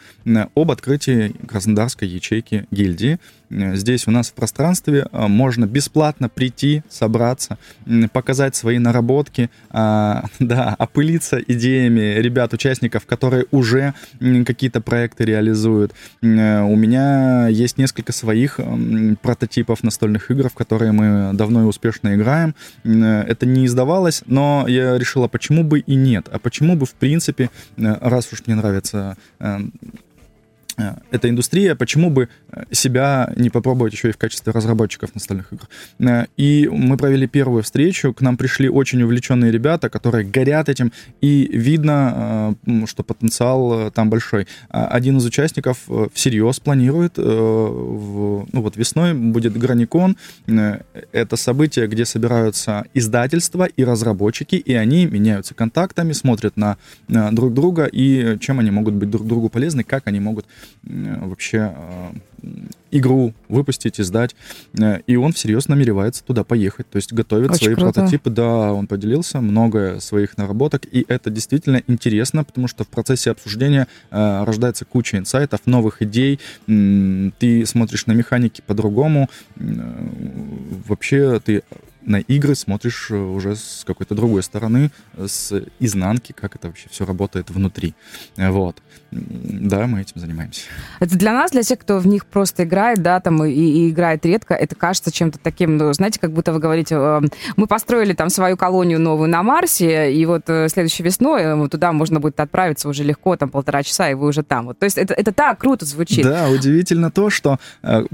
об 0.55 0.71
открытии 0.71 1.35
Краснодарской 1.47 2.09
ячейки 2.09 2.67
гильдии. 2.71 3.19
Здесь 3.51 4.09
у 4.09 4.11
нас 4.11 4.31
в 4.31 4.35
пространстве 4.35 5.07
а, 5.13 5.29
можно 5.29 5.67
бесплатно 5.67 6.29
прийти, 6.29 6.83
собраться, 6.89 7.59
показать 8.13 8.57
свои 8.57 8.79
наработки, 8.79 9.49
а, 9.71 10.25
да, 10.41 10.75
опылиться 10.79 11.39
идеями 11.39 12.19
ребят-участников, 12.19 13.07
которые 13.07 13.47
уже 13.51 13.95
какие-то 14.47 14.81
проекты 14.81 15.25
реализуют. 15.25 15.93
У 16.23 16.27
меня 16.27 17.49
есть 17.49 17.79
несколько 17.79 18.13
своих 18.13 18.59
прототипов 19.23 19.83
настольных 19.83 20.31
игр, 20.31 20.49
в 20.49 20.55
которые 20.55 20.93
мы 20.93 21.33
давно 21.35 21.63
и 21.63 21.67
успешно 21.67 22.15
играем. 22.15 22.55
Это 22.83 23.47
не 23.47 23.67
издавалось, 23.67 24.23
но 24.27 24.65
я 24.67 24.99
решила, 24.99 25.29
почему 25.29 25.63
бы 25.63 25.81
и 25.81 25.95
нет, 25.95 26.29
а 26.33 26.39
почему 26.39 26.77
бы 26.77 26.87
в 26.87 26.95
принципе, 26.95 27.51
раз 27.77 28.27
уж 28.35 28.47
мне 28.47 28.57
нравится 28.57 29.17
Э, 29.39 29.59
эта 31.11 31.29
индустрия, 31.29 31.75
почему 31.75 32.11
бы 32.11 32.29
э, 32.51 32.65
себя 32.73 33.33
не 33.37 33.51
попробовать 33.51 33.93
еще 33.93 34.09
и 34.09 34.13
в 34.13 34.17
качестве 34.17 34.53
разработчиков 34.53 35.15
настольных 35.15 35.53
игр. 35.53 35.69
Э, 36.01 36.27
и 36.37 36.69
мы 36.71 36.97
провели 36.97 37.27
первую 37.27 37.63
встречу, 37.63 38.13
к 38.13 38.21
нам 38.21 38.37
пришли 38.37 38.69
очень 38.69 39.03
увлеченные 39.03 39.53
ребята, 39.53 39.89
которые 39.89 40.25
горят 40.25 40.69
этим, 40.69 40.93
и 41.21 41.49
видно, 41.53 42.57
что 42.87 43.03
потенциал 43.03 43.91
там 43.93 44.11
большой. 44.11 44.47
Один 44.69 45.19
из 45.19 45.25
участников 45.27 45.79
всерьез 46.13 46.61
планирует, 46.61 47.17
ну 47.17 48.47
вот 48.53 48.77
весной 48.77 49.15
будет 49.15 49.57
Граникон, 49.57 50.17
это 50.47 51.37
событие, 51.37 51.87
где 51.87 52.05
собираются 52.05 52.85
издательства 52.95 53.65
и 53.65 53.85
разработчики, 53.85 54.57
и 54.57 54.75
они 54.75 55.07
меняются 55.07 55.55
контактами, 55.55 56.13
смотрят 56.13 56.57
на 56.57 56.77
друг 57.09 57.55
друга, 57.55 57.85
и 57.85 58.39
чем 58.41 58.59
они 58.59 58.71
могут 58.71 58.95
быть 58.95 59.11
друг 59.11 59.27
другу 59.27 59.49
полезны, 59.49 59.85
как 59.85 60.07
они 60.07 60.21
могут 60.21 60.47
вообще 60.83 61.75
а, 61.75 62.13
игру 62.91 63.35
выпустить, 63.49 64.01
издать. 64.01 64.35
Э, 64.79 65.01
и 65.07 65.17
он 65.17 65.33
всерьез 65.33 65.69
намеревается 65.69 66.25
туда 66.25 66.45
поехать. 66.45 66.89
То 66.89 66.97
есть 66.97 67.13
готовит 67.13 67.51
Очень 67.51 67.65
свои 67.65 67.75
круто. 67.75 67.93
прототипы. 67.93 68.31
Да, 68.31 68.73
он 68.73 68.87
поделился 68.87 69.41
много 69.41 70.01
своих 70.01 70.37
наработок. 70.37 70.87
И 70.91 71.05
это 71.09 71.31
действительно 71.31 71.83
интересно, 71.87 72.45
потому 72.45 72.69
что 72.69 72.85
в 72.85 72.89
процессе 72.89 73.31
обсуждения 73.31 73.89
э, 74.11 74.45
рождается 74.45 74.85
куча 74.85 75.19
инсайтов, 75.19 75.61
новых 75.67 76.03
идей. 76.03 76.39
Ты 76.67 77.67
смотришь 77.67 78.07
на 78.07 78.13
механики 78.13 78.63
по-другому. 78.65 79.29
Э, 79.57 79.63
вообще 80.87 81.41
ты 81.41 81.63
на 82.07 82.21
игры 82.21 82.55
смотришь 82.55 83.11
э, 83.11 83.17
уже 83.17 83.57
с 83.57 83.83
какой-то 83.87 84.15
другой 84.15 84.43
стороны, 84.43 84.91
с 85.17 85.65
изнанки, 85.81 86.33
как 86.33 86.57
это 86.57 86.69
вообще 86.69 86.89
все 86.91 87.05
работает 87.05 87.51
внутри. 87.51 87.95
Вот. 88.37 88.83
Да, 89.15 89.87
мы 89.87 90.01
этим 90.01 90.21
занимаемся. 90.21 90.63
Это 91.01 91.17
для 91.17 91.33
нас, 91.33 91.53
для 91.53 91.63
тех, 91.63 91.79
кто 91.79 91.99
в 91.99 92.07
них 92.07 92.27
просто 92.27 92.65
играет, 92.65 93.03
да, 93.03 93.21
там 93.21 93.45
и, 93.45 93.53
и 93.53 93.91
играет 93.91 94.27
редко, 94.27 94.55
это 94.55 94.75
кажется 94.75 95.13
чем-то 95.13 95.39
таким, 95.39 95.77
ну, 95.77 95.93
знаете, 95.93 96.19
как 96.19 96.33
будто 96.33 96.53
вы 96.53 96.59
говорите, 96.59 96.97
э, 96.97 97.21
мы 97.57 97.67
построили 97.67 98.13
там 98.13 98.29
свою 98.29 98.57
колонию 98.57 99.01
новую 99.01 99.29
на 99.29 99.43
Марсе, 99.43 100.13
и 100.13 100.27
вот 100.27 100.43
э, 100.49 100.69
следующей 100.69 101.03
весной 101.03 101.43
э, 101.43 101.69
туда 101.69 101.93
можно 101.93 102.19
будет 102.21 102.41
отправиться 102.41 102.89
уже 102.89 103.05
легко, 103.05 103.37
там 103.37 103.51
полтора 103.51 103.83
часа, 103.83 104.11
и 104.11 104.15
вы 104.15 104.27
уже 104.27 104.43
там. 104.43 104.67
Вот. 104.67 104.79
То 104.79 104.85
есть 104.85 104.99
это, 104.99 105.15
это 105.15 105.33
так 105.33 105.59
круто 105.59 105.85
звучит. 105.85 106.25
Да, 106.25 106.49
удивительно 106.49 107.11
то, 107.11 107.31
что 107.31 107.59
э, 107.83 108.05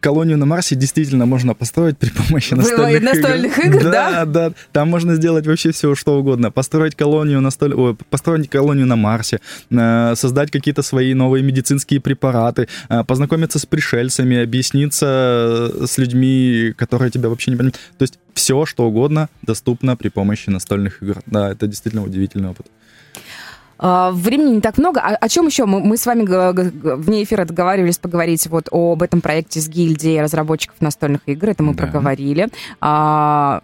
колонию 0.00 0.38
на 0.38 0.46
Марсе 0.46 0.74
действительно 0.74 1.26
можно 1.26 1.54
построить 1.54 1.98
при 1.98 2.10
помощи 2.10 2.54
настольных, 2.54 3.02
настольных 3.02 3.58
игр. 3.58 3.76
игр. 3.76 3.90
да, 3.90 4.10
да, 4.10 4.24
да. 4.24 4.52
Там 4.72 4.90
можно 4.90 5.14
сделать 5.14 5.46
вообще 5.46 5.72
все, 5.72 5.94
что 5.94 6.18
угодно. 6.18 6.50
Построить 6.50 6.94
колонию 6.94 7.40
на, 7.40 7.50
столь... 7.50 7.74
Ой, 7.74 7.96
построить 8.10 8.48
колонию 8.50 8.86
на 8.86 8.96
Марсе, 8.96 9.40
э, 9.70 10.14
создать 10.16 10.47
какие-то 10.50 10.82
свои 10.82 11.14
новые 11.14 11.42
медицинские 11.42 12.00
препараты, 12.00 12.68
э, 12.88 13.04
познакомиться 13.04 13.58
с 13.58 13.66
пришельцами, 13.66 14.42
объясниться 14.42 15.70
с 15.86 15.98
людьми, 15.98 16.74
которые 16.76 17.10
тебя 17.10 17.28
вообще 17.28 17.50
не 17.50 17.56
понимают. 17.56 17.80
То 17.98 18.02
есть 18.02 18.18
все, 18.34 18.66
что 18.66 18.86
угодно 18.86 19.28
доступно 19.42 19.96
при 19.96 20.08
помощи 20.08 20.50
настольных 20.50 21.02
игр. 21.02 21.18
Да, 21.26 21.50
это 21.50 21.66
действительно 21.66 22.04
удивительный 22.04 22.50
опыт. 22.50 22.66
А, 23.78 24.10
времени 24.10 24.54
не 24.56 24.60
так 24.60 24.76
много. 24.78 25.00
А 25.00 25.14
о 25.14 25.28
чем 25.28 25.46
еще? 25.46 25.64
Мы, 25.64 25.80
мы 25.80 25.96
с 25.96 26.06
вами 26.06 26.24
вне 26.96 27.22
эфира 27.22 27.44
договаривались 27.44 27.98
поговорить 27.98 28.46
вот 28.48 28.68
об 28.72 29.02
этом 29.02 29.20
проекте 29.20 29.60
с 29.60 29.68
гильдией 29.68 30.20
разработчиков 30.20 30.80
настольных 30.80 31.20
игр. 31.26 31.50
Это 31.50 31.62
мы 31.62 31.74
да. 31.74 31.84
проговорили. 31.84 32.48
А, 32.80 33.62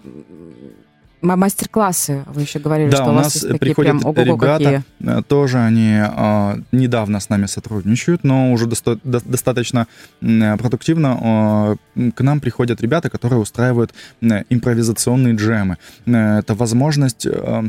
мастер-классы, 1.25 2.25
вы 2.27 2.43
еще 2.43 2.59
говорили, 2.59 2.91
да, 2.91 2.97
что 2.99 3.11
у, 3.11 3.13
нас 3.13 3.33
такие 3.33 3.59
приходят 3.59 4.03
прям 4.03 4.15
ребята, 4.15 4.83
какие. 5.01 5.23
тоже 5.23 5.59
они 5.59 5.99
э, 5.99 6.57
недавно 6.73 7.19
с 7.21 7.29
нами 7.29 7.47
сотрудничают, 7.47 8.25
но 8.25 8.53
уже 8.53 8.67
доста- 8.67 8.99
до- 9.05 9.25
достаточно 9.25 9.87
э, 10.21 10.57
продуктивно. 10.57 11.77
Э, 11.97 12.11
к 12.15 12.21
нам 12.21 12.41
приходят 12.41 12.81
ребята, 12.81 13.11
которые 13.11 13.41
устраивают 13.41 13.95
э, 14.21 14.45
импровизационные 14.51 15.35
джемы. 15.35 15.77
Э, 16.07 16.39
это 16.39 16.55
возможность... 16.55 17.27
Э, 17.27 17.65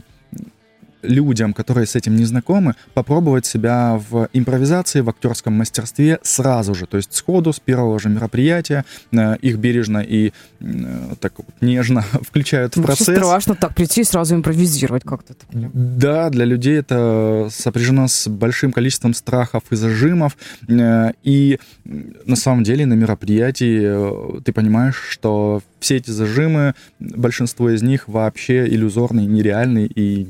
людям, 1.07 1.53
которые 1.53 1.85
с 1.85 1.95
этим 1.95 2.15
не 2.15 2.25
знакомы, 2.25 2.75
попробовать 2.93 3.45
себя 3.45 4.01
в 4.09 4.29
импровизации, 4.33 5.01
в 5.01 5.09
актерском 5.09 5.53
мастерстве 5.53 6.19
сразу 6.23 6.75
же, 6.75 6.85
то 6.85 6.97
есть 6.97 7.13
сходу, 7.13 7.53
с 7.53 7.59
первого 7.59 7.99
же 7.99 8.09
мероприятия, 8.09 8.85
э, 9.11 9.37
их 9.41 9.57
бережно 9.57 9.99
и 9.99 10.31
э, 10.59 11.13
так 11.19 11.33
нежно 11.61 12.01
включают 12.21 12.75
в 12.75 12.81
процесс. 12.81 13.07
Вообще 13.07 13.23
страшно 13.23 13.55
так 13.55 13.75
прийти 13.75 14.01
и 14.01 14.03
сразу 14.03 14.35
импровизировать 14.35 15.03
как-то. 15.03 15.35
Да, 15.51 16.29
для 16.29 16.45
людей 16.45 16.77
это 16.79 17.49
сопряжено 17.51 18.07
с 18.07 18.27
большим 18.27 18.71
количеством 18.71 19.13
страхов 19.13 19.63
и 19.71 19.75
зажимов, 19.75 20.37
э, 20.67 21.11
и 21.23 21.59
на 21.83 22.35
самом 22.35 22.63
деле 22.63 22.85
на 22.85 22.93
мероприятии 22.93 24.41
ты 24.41 24.51
понимаешь, 24.53 25.01
что 25.09 25.61
все 25.79 25.97
эти 25.97 26.09
зажимы, 26.09 26.73
большинство 26.99 27.69
из 27.69 27.83
них 27.83 28.07
вообще 28.07 28.67
иллюзорные, 28.67 29.27
нереальные, 29.27 29.87
и 29.87 30.27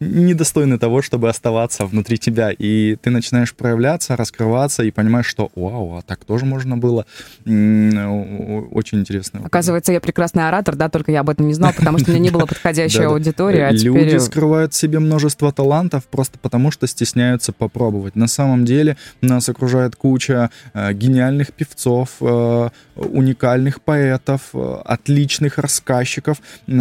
недостойны 0.00 0.78
того, 0.78 1.02
чтобы 1.02 1.28
оставаться 1.28 1.86
внутри 1.86 2.18
тебя. 2.18 2.50
И 2.50 2.96
ты 2.96 3.10
начинаешь 3.10 3.54
проявляться, 3.54 4.16
раскрываться 4.16 4.82
и 4.82 4.90
понимаешь, 4.90 5.26
что 5.26 5.50
вау, 5.54 5.96
а 5.96 6.02
так 6.02 6.24
тоже 6.24 6.44
можно 6.44 6.76
было. 6.76 7.06
Очень 7.44 9.00
интересно. 9.00 9.40
Оказывается, 9.44 9.92
я 9.92 10.00
прекрасный 10.00 10.46
оратор, 10.46 10.76
да, 10.76 10.88
только 10.88 11.12
я 11.12 11.20
об 11.20 11.30
этом 11.30 11.46
не 11.48 11.54
знал, 11.54 11.72
потому 11.76 11.98
что 11.98 12.10
у 12.10 12.14
меня 12.14 12.24
не 12.24 12.30
было 12.30 12.46
подходящей 12.46 13.06
аудитории. 13.06 13.60
А 13.60 13.72
Люди 13.72 14.16
скрывают 14.18 14.72
в 14.72 14.76
себе 14.76 14.98
множество 14.98 15.52
талантов 15.52 16.04
просто 16.06 16.38
потому, 16.38 16.70
что 16.70 16.86
стесняются 16.86 17.52
попробовать. 17.52 18.16
На 18.16 18.26
самом 18.28 18.64
деле 18.64 18.96
нас 19.20 19.48
окружает 19.48 19.96
куча 19.96 20.50
э, 20.74 20.92
гениальных 20.92 21.52
певцов, 21.52 22.16
э, 22.20 22.68
уникальных 22.96 23.80
поэтов, 23.82 24.50
э, 24.52 24.76
отличных 24.84 25.58
рассказчиков. 25.58 26.38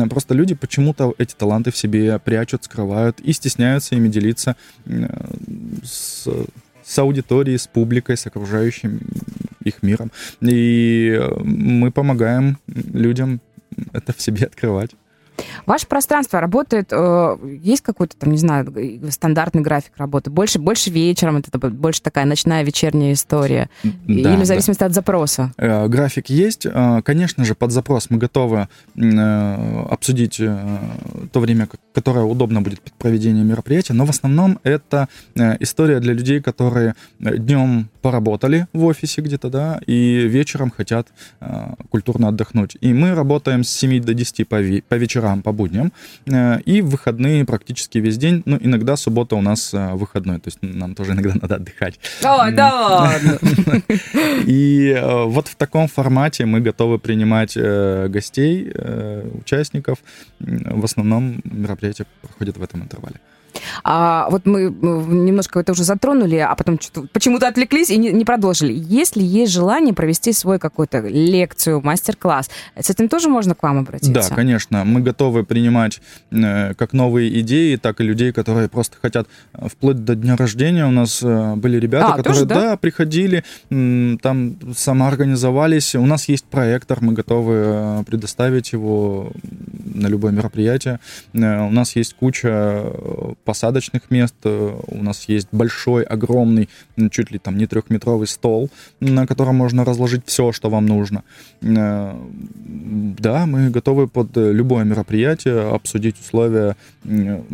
Просто 0.10 0.34
люди 0.34 0.56
почему-то 0.56 1.14
эти 1.18 1.34
таланты 1.34 1.72
в 1.72 1.78
себе 1.78 2.20
прячут, 2.20 2.57
скрывают 2.64 3.20
и 3.20 3.34
стесняются 3.34 3.96
ими 3.96 4.08
делиться 4.08 4.56
с, 5.84 6.28
с 6.84 7.00
аудиторией, 7.00 7.58
с 7.58 7.68
публикой, 7.68 8.18
с 8.18 8.26
окружающим 8.28 9.02
их 9.64 9.84
миром. 9.84 10.12
И 10.42 11.22
мы 11.44 11.92
помогаем 11.92 12.58
людям 12.68 13.42
это 13.94 14.14
в 14.14 14.22
себе 14.22 14.46
открывать. 14.46 14.92
Ваше 15.66 15.88
пространство 15.88 16.40
работает, 16.40 16.90
э, 16.92 17.38
есть 17.62 17.82
какой-то 17.82 18.18
там, 18.18 18.32
не 18.32 18.38
знаю, 18.38 18.74
стандартный 19.12 19.62
график 19.62 19.94
работы? 19.98 20.30
Больше, 20.30 20.60
больше 20.60 20.90
вечером, 20.90 21.38
это 21.38 21.58
больше 21.70 22.02
такая 22.02 22.26
ночная 22.26 22.64
вечерняя 22.64 23.14
история? 23.14 23.70
Да, 23.84 23.92
Или 24.08 24.42
в 24.42 24.46
зависимости 24.46 24.80
да. 24.80 24.88
от 24.88 24.94
запроса? 24.94 25.54
Э, 25.58 25.88
график 25.88 26.30
есть. 26.30 26.66
Э, 26.66 27.02
конечно 27.04 27.44
же, 27.46 27.56
под 27.56 27.72
запрос 27.72 28.10
мы 28.10 28.18
готовы 28.18 28.68
обсудить 28.96 30.38
то 30.38 31.40
время, 31.40 31.68
которое 31.98 32.26
удобно 32.26 32.62
будет 32.62 32.80
под 32.82 32.94
проведение 32.94 33.44
мероприятия, 33.44 33.94
но 33.94 34.06
в 34.06 34.12
основном 34.12 34.60
это 34.62 35.08
история 35.60 36.00
для 36.00 36.14
людей, 36.14 36.42
которые 36.42 36.94
днем 37.20 37.90
поработали 38.04 38.68
в 38.72 38.86
офисе 38.86 39.22
где-то, 39.22 39.50
да, 39.50 39.80
и 39.88 40.28
вечером 40.28 40.70
хотят 40.70 41.08
культурно 41.90 42.28
отдохнуть. 42.28 42.78
И 42.82 42.94
мы 42.94 43.16
работаем 43.16 43.64
с 43.64 43.70
7 43.70 44.04
до 44.04 44.14
10 44.14 44.48
по, 44.48 44.58
по 44.88 44.96
вечерам, 44.96 45.42
по 45.42 45.52
будням, 45.52 45.92
э, 46.26 46.60
и 46.62 46.82
в 46.82 46.90
выходные 46.90 47.46
практически 47.46 47.98
весь 47.98 48.18
день, 48.18 48.44
ну, 48.46 48.58
иногда 48.62 48.96
суббота 48.96 49.36
у 49.36 49.42
нас 49.42 49.74
э, 49.74 49.94
выходной, 49.94 50.40
то 50.40 50.50
есть 50.50 50.60
нам 50.62 50.94
тоже 50.94 51.14
иногда 51.14 51.34
надо 51.42 51.56
отдыхать. 51.56 52.00
О, 52.24 52.52
да 52.52 52.74
ладно! 52.74 53.40
И 54.46 54.94
э, 54.96 55.24
вот 55.26 55.48
в 55.48 55.56
таком 55.56 55.88
формате 55.88 56.46
мы 56.46 56.60
готовы 56.62 57.00
принимать 57.00 57.58
гостей, 57.58 58.72
участников. 59.34 60.00
В 60.40 60.84
основном 60.84 61.42
мероприятие 61.88 62.08
проходит 62.22 62.58
в 62.58 62.64
этом 62.64 62.84
интервале. 62.84 63.20
А, 63.84 64.28
вот 64.30 64.46
мы 64.46 64.70
немножко 64.70 65.60
это 65.60 65.72
уже 65.72 65.84
затронули, 65.84 66.38
а 66.38 66.56
потом 66.56 66.80
почему-то 67.12 67.48
отвлеклись 67.48 67.90
и 67.90 67.98
не, 67.98 68.12
не 68.12 68.26
продолжили. 68.26 68.74
Если 68.74 69.22
есть 69.22 69.52
желание 69.52 69.94
провести 69.94 70.34
свой 70.34 70.60
какую-то 70.60 71.00
лекцию, 71.00 71.82
мастер-класс, 71.82 72.50
с 72.80 72.90
этим 72.90 73.10
тоже 73.10 73.30
можно 73.30 73.56
к 73.56 73.64
вам 73.64 73.80
обратиться? 73.80 74.12
Да, 74.12 74.36
конечно. 74.36 74.84
Мы 74.84 75.02
готовы 75.02 75.44
принимать 75.44 76.02
э, 76.32 76.74
как 76.76 76.94
новые 76.94 77.40
идеи, 77.42 77.76
так 77.76 78.02
и 78.02 78.04
людей, 78.04 78.32
которые 78.32 78.70
просто 78.70 78.98
хотят 79.02 79.28
э, 79.54 79.68
вплоть 79.68 80.04
до 80.04 80.16
дня 80.16 80.36
рождения. 80.36 80.86
У 80.86 80.92
нас 80.92 81.22
э, 81.24 81.56
были 81.56 81.78
ребята, 81.80 82.14
а, 82.14 82.18
которые, 82.18 82.34
тоже, 82.34 82.46
да? 82.46 82.62
да, 82.62 82.78
приходили, 82.78 83.44
там 83.70 84.58
самоорганизовались. 84.76 85.96
У 85.96 86.06
нас 86.06 86.30
есть 86.30 86.46
проектор, 86.46 87.00
мы 87.02 87.14
готовы 87.14 87.54
э, 87.56 88.04
предоставить 88.06 88.74
его 88.74 89.32
на 89.94 90.08
любое 90.08 90.32
мероприятие. 90.32 91.00
Э, 91.34 91.68
у 91.68 91.72
нас 91.72 91.96
есть 91.96 92.16
куча 92.16 92.50
э, 92.50 93.34
посадочных 93.58 94.12
мест. 94.12 94.36
Э, 94.44 94.80
у 94.88 95.04
нас 95.04 95.30
есть 95.30 95.48
большой, 95.52 96.04
огромный, 96.04 96.70
чуть 97.10 97.32
ли 97.32 97.40
там 97.40 97.58
не 97.58 97.66
трехметровый 97.66 98.28
стол, 98.28 98.70
на 99.00 99.26
котором 99.26 99.56
можно 99.56 99.84
разложить 99.84 100.22
все, 100.26 100.52
что 100.52 100.70
вам 100.70 100.86
нужно. 100.86 101.24
Э, 101.62 102.14
да, 103.20 103.46
мы 103.48 103.72
готовы 103.72 104.08
под 104.08 104.38
любое 104.38 104.84
мероприятие 104.86 105.74
обсудить 105.74 106.20
условия, 106.20 106.76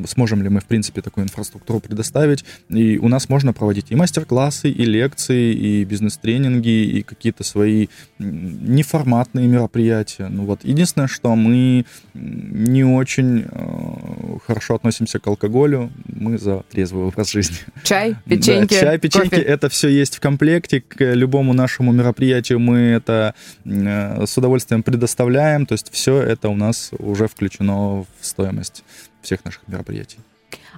сможем 0.07 0.43
ли 0.43 0.49
мы, 0.49 0.59
в 0.59 0.65
принципе, 0.65 1.01
такую 1.01 1.23
инфраструктуру 1.23 1.79
предоставить. 1.79 2.43
И 2.69 2.97
у 2.97 3.07
нас 3.07 3.29
можно 3.29 3.53
проводить 3.53 3.85
и 3.89 3.95
мастер-классы, 3.95 4.69
и 4.69 4.85
лекции, 4.85 5.53
и 5.53 5.85
бизнес-тренинги, 5.85 6.97
и 6.97 7.01
какие-то 7.03 7.43
свои 7.43 7.87
неформатные 8.19 9.47
мероприятия. 9.47 10.27
Ну 10.29 10.43
вот, 10.45 10.65
единственное, 10.65 11.07
что 11.07 11.35
мы 11.35 11.85
не 12.13 12.83
очень 12.83 13.45
э, 13.49 14.37
хорошо 14.45 14.75
относимся 14.75 15.19
к 15.19 15.27
алкоголю, 15.27 15.92
мы 16.05 16.37
за 16.37 16.63
трезвый 16.69 17.05
образ 17.05 17.31
жизни. 17.31 17.57
Чай, 17.83 18.15
печеньки, 18.25 18.73
да, 18.73 18.81
Чай, 18.81 18.99
печеньки, 18.99 19.29
кофе. 19.29 19.41
это 19.41 19.69
все 19.69 19.89
есть 19.89 20.15
в 20.15 20.19
комплекте. 20.19 20.81
К 20.81 21.13
любому 21.13 21.53
нашему 21.53 21.91
мероприятию 21.91 22.59
мы 22.59 22.79
это 22.79 23.35
э, 23.65 24.25
с 24.25 24.37
удовольствием 24.37 24.83
предоставляем. 24.83 25.65
То 25.65 25.73
есть 25.73 25.91
все 25.91 26.21
это 26.21 26.49
у 26.49 26.55
нас 26.55 26.91
уже 26.99 27.27
включено 27.27 28.01
в 28.01 28.07
стоимость 28.21 28.83
всех 29.21 29.43
наших 29.45 29.67
мероприятий. 29.67 30.17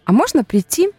А 0.05 0.11
можно 0.11 0.43
прийти 0.43 0.89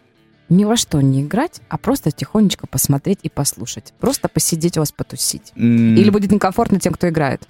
ни 0.49 0.63
во 0.65 0.77
что 0.77 1.01
не 1.01 1.23
играть, 1.23 1.61
а 1.69 1.77
просто 1.77 2.11
тихонечко 2.11 2.67
посмотреть 2.67 3.19
и 3.23 3.29
послушать. 3.29 3.93
Просто 3.99 4.29
посидеть 4.29 4.77
у 4.77 4.81
вас, 4.81 4.91
потусить. 4.91 5.51
Mm. 5.55 5.95
Или 5.95 6.09
будет 6.09 6.31
некомфортно 6.31 6.79
тем, 6.79 6.93
кто 6.93 7.09
играет? 7.09 7.47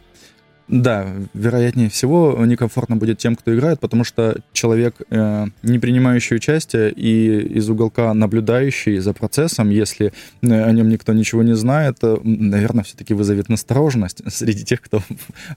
Да, 0.68 1.08
вероятнее 1.34 1.90
всего 1.90 2.38
некомфортно 2.46 2.98
будет 2.98 3.18
тем, 3.18 3.36
кто 3.36 3.56
играет, 3.56 3.80
потому 3.80 4.04
что 4.04 4.38
человек, 4.52 4.96
э, 5.10 5.46
не 5.64 5.80
принимающий 5.80 6.36
участие 6.36 6.92
и 6.92 7.58
из 7.58 7.70
уголка 7.70 8.14
наблюдающий 8.14 8.98
за 9.00 9.14
процессом, 9.14 9.70
если 9.70 10.12
э, 10.42 10.64
о 10.64 10.72
нем 10.74 10.90
никто 10.90 11.14
ничего 11.14 11.42
не 11.42 11.56
знает, 11.56 11.98
э, 12.02 12.18
наверное, 12.24 12.84
все-таки 12.84 13.14
вызовет 13.14 13.48
настороженность 13.48 14.22
среди 14.32 14.66
тех, 14.66 14.82
кто 14.82 15.00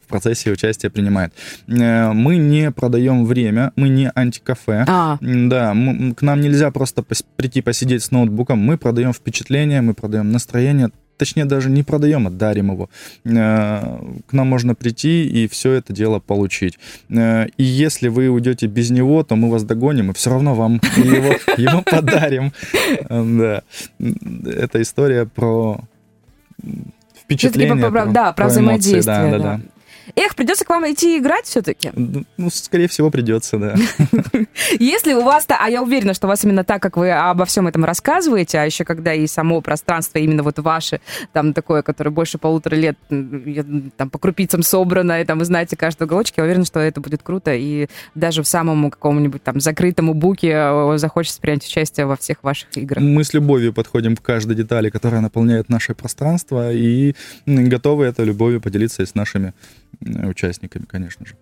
в 0.03 0.09
процессе 0.09 0.53
участия 0.53 0.90
принимает. 0.90 1.33
Э, 1.66 2.12
мы 2.12 2.37
не 2.37 2.70
продаем 2.70 3.25
время, 3.25 3.73
мы 3.75 3.88
не 3.88 4.11
антикафе. 4.14 4.85
А. 4.87 5.18
Да, 5.20 5.75
мы, 5.75 6.14
к 6.14 6.23
нам 6.23 6.40
нельзя 6.40 6.70
просто 6.70 7.03
пос 7.03 7.25
прийти 7.37 7.62
посидеть 7.62 8.05
с 8.05 8.12
ноутбуком, 8.12 8.59
мы 8.59 8.79
продаем 8.79 9.12
впечатление, 9.12 9.81
мы 9.81 9.94
продаем 9.94 10.31
настроение, 10.31 10.90
точнее 11.20 11.44
даже 11.44 11.70
не 11.70 11.83
продаем, 11.83 12.26
а 12.26 12.30
дарим 12.30 12.72
его. 12.72 12.88
Э, 13.24 13.98
к 14.26 14.33
нам 14.33 14.48
можно 14.48 14.74
прийти 14.74 15.26
и 15.26 15.46
все 15.48 15.72
это 15.72 15.92
дело 15.92 16.18
получить. 16.18 16.78
Э, 17.11 17.46
и 17.59 17.62
если 17.62 18.09
вы 18.09 18.28
уйдете 18.28 18.66
без 18.66 18.90
него, 18.90 19.22
то 19.22 19.37
мы 19.37 19.50
вас 19.50 19.64
догоним 19.64 20.11
и 20.11 20.14
все 20.14 20.30
равно 20.30 20.54
вам 20.54 20.80
его, 20.96 21.35
его 21.59 21.83
подарим. 21.83 22.52
Да. 23.09 23.62
Это 23.98 24.80
история 24.80 25.26
про 25.26 25.80
впечатление. 27.22 27.90
Да, 28.12 28.33
про 28.33 28.46
взаимодействие. 28.46 29.02
Да, 29.04 29.30
да, 29.30 29.38
да. 29.38 29.61
Эх, 30.16 30.35
придется 30.35 30.64
к 30.64 30.70
вам 30.70 30.90
идти 30.90 31.18
играть 31.18 31.46
все-таки. 31.46 31.92
Ну, 31.94 32.51
скорее 32.51 32.88
всего, 32.88 33.11
придется, 33.11 33.59
да. 33.59 33.75
Если 34.79 35.14
у 35.14 35.23
вас, 35.23 35.46
а 35.49 35.68
я 35.68 35.83
уверена, 35.83 36.14
что 36.14 36.27
у 36.27 36.31
вас 36.31 36.44
именно 36.44 36.64
так, 36.64 36.83
как 36.83 36.96
вы 36.96 37.11
обо 37.11 37.44
всем 37.44 37.66
этом 37.66 37.85
рассказываете, 37.85 38.59
а 38.59 38.64
еще 38.64 38.85
когда 38.85 39.14
и 39.14 39.27
само 39.27 39.61
пространство 39.61 40.18
именно 40.18 40.42
вот 40.42 40.59
ваше, 40.59 41.01
там 41.33 41.53
такое, 41.53 41.83
которое 41.83 42.11
больше 42.11 42.38
полутора 42.38 42.75
лет 42.77 42.96
там 43.09 44.11
по 44.11 44.18
крупицам 44.18 44.62
собрано, 44.62 45.20
и 45.20 45.25
там 45.25 45.38
вы 45.38 45.44
знаете 45.44 45.77
каждый 45.77 46.05
уголочек, 46.05 46.38
я 46.38 46.44
уверена, 46.44 46.64
что 46.64 46.81
это 46.81 47.01
будет 47.01 47.23
круто, 47.23 47.55
и 47.55 47.88
даже 48.14 48.42
в 48.42 48.46
самом 48.46 48.90
каком-нибудь 48.90 49.42
там 49.42 49.61
закрытом 49.61 50.11
буке 50.14 50.53
э, 50.53 50.99
захочется 50.99 51.40
принять 51.40 51.64
участие 51.64 52.07
во 52.07 52.16
всех 52.16 52.42
ваших 52.42 52.77
играх. 52.77 53.03
Мы 53.03 53.25
с 53.25 53.35
любовью 53.35 53.73
подходим 53.73 54.16
к 54.16 54.23
каждой 54.23 54.57
детали, 54.57 54.90
которая 54.90 55.20
наполняет 55.20 55.68
наше 55.68 55.94
пространство, 55.94 56.73
и 56.73 57.14
готовы 57.46 58.05
этой 58.05 58.25
любовью 58.25 58.61
поделиться 58.61 59.03
и 59.03 59.07
с 59.07 59.14
нашими 59.14 59.53
участниками, 60.00 60.85
конечно 60.85 61.26
же. 61.26 61.35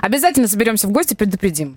Обязательно 0.00 0.48
соберемся 0.48 0.88
в 0.88 0.92
гости, 0.92 1.14
предупредим. 1.14 1.76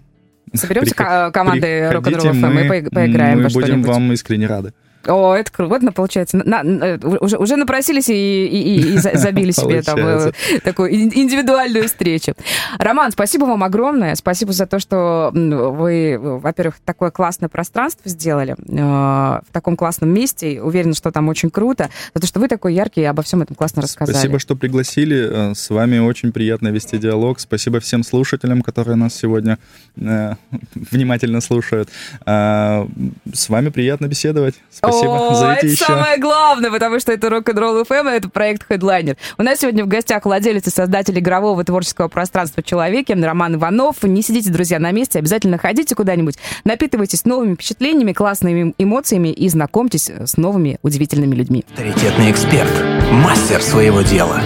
Соберемся 0.54 0.96
Приход... 0.96 1.34
командой 1.34 1.92
Рок-н-ролл 1.92 2.26
FM 2.28 2.66
и 2.66 2.90
поиграем 2.90 3.38
мы 3.38 3.44
во 3.46 3.50
что-нибудь. 3.50 3.72
будем 3.72 3.84
вам 3.84 4.14
искренне 4.14 4.48
рады. 4.48 4.74
О, 5.08 5.34
это 5.34 5.52
круто. 5.52 5.80
Вот, 5.80 5.96
получается, 5.96 6.38
на, 6.38 6.64
на, 6.64 6.84
э, 6.86 6.98
уже, 7.20 7.38
уже 7.38 7.56
напросились 7.56 8.10
и, 8.10 8.46
и, 8.46 8.96
и 8.96 8.98
забили 8.98 9.52
себе 9.52 9.82
там 9.82 10.00
э, 10.00 10.32
такую 10.64 10.94
индивидуальную 10.94 11.88
встречу. 11.88 12.34
Роман, 12.78 13.12
спасибо 13.12 13.46
вам 13.46 13.64
огромное. 13.64 14.16
Спасибо 14.16 14.52
за 14.52 14.66
то, 14.66 14.80
что 14.80 15.32
вы, 15.34 16.18
во-первых, 16.20 16.76
такое 16.84 17.12
классное 17.12 17.50
пространство 17.50 18.10
сделали 18.10 18.56
э, 18.58 18.76
в 18.76 19.52
таком 19.52 19.78
классном 19.78 20.10
месте. 20.10 20.62
Уверена, 20.62 20.94
что 20.94 21.12
там 21.12 21.30
очень 21.30 21.50
круто. 21.50 21.90
За 22.14 22.22
то, 22.22 22.28
что 22.28 22.40
вы 22.40 22.48
такой 22.48 22.74
яркий 22.74 23.02
и 23.02 23.06
обо 23.06 23.24
всем 23.24 23.42
этом 23.42 23.56
классно 23.56 23.82
рассказали. 23.82 24.16
Спасибо, 24.16 24.40
что 24.40 24.56
пригласили. 24.56 25.54
С 25.54 25.70
вами 25.70 26.00
очень 26.00 26.32
приятно 26.32 26.70
вести 26.70 26.98
диалог. 26.98 27.40
Спасибо 27.40 27.80
всем 27.80 28.04
слушателям, 28.04 28.62
которые 28.62 28.96
нас 28.96 29.16
сегодня 29.16 29.58
э, 29.96 30.34
внимательно 30.76 31.42
слушают. 31.42 31.90
С 32.26 33.50
вами 33.50 33.70
приятно 33.70 34.08
беседовать. 34.08 34.56
Спасибо 34.72 34.97
Спасибо, 34.98 35.36
зовите 35.36 35.68
это 35.68 35.86
самое 35.86 36.18
главное, 36.18 36.72
потому 36.72 37.00
что 37.00 37.12
это 37.12 37.28
Rock'n'Roll 37.28 37.88
FM, 37.88 38.10
это 38.10 38.30
проект 38.30 38.70
Headliner. 38.70 39.18
У 39.38 39.44
нас 39.44 39.60
сегодня 39.60 39.84
в 39.84 39.88
гостях 39.88 40.26
владелец 40.26 40.68
и 40.68 40.70
создатель 40.70 41.18
игрового 41.20 41.64
творческого 41.64 42.08
пространства 42.08 42.64
«Человеки» 42.64 43.12
Роман 43.12 43.56
Иванов. 43.56 44.04
Не 44.04 44.22
сидите, 44.22 44.50
друзья, 44.52 44.80
на 44.80 44.92
месте, 44.92 45.20
обязательно 45.20 45.58
ходите 45.58 45.96
куда-нибудь, 45.96 46.36
напитывайтесь 46.64 47.26
новыми 47.26 47.56
впечатлениями, 47.56 48.14
классными 48.14 48.74
эмоциями 48.78 49.30
и 49.30 49.50
знакомьтесь 49.50 50.10
с 50.10 50.38
новыми 50.38 50.80
удивительными 50.82 51.36
людьми. 51.36 51.66
Авторитетный 51.70 52.32
эксперт, 52.32 52.72
мастер 53.12 53.62
своего 53.62 54.02
дела, 54.02 54.42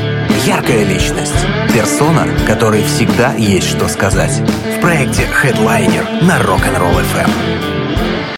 яркая 0.45 0.83
личность, 0.83 1.45
персона, 1.73 2.27
которой 2.47 2.83
всегда 2.83 3.33
есть 3.33 3.67
что 3.67 3.87
сказать. 3.87 4.41
В 4.77 4.81
проекте 4.81 5.23
Headliner 5.43 6.23
на 6.23 6.39
Rock'n'Roll 6.41 7.01
FM. 7.13 7.70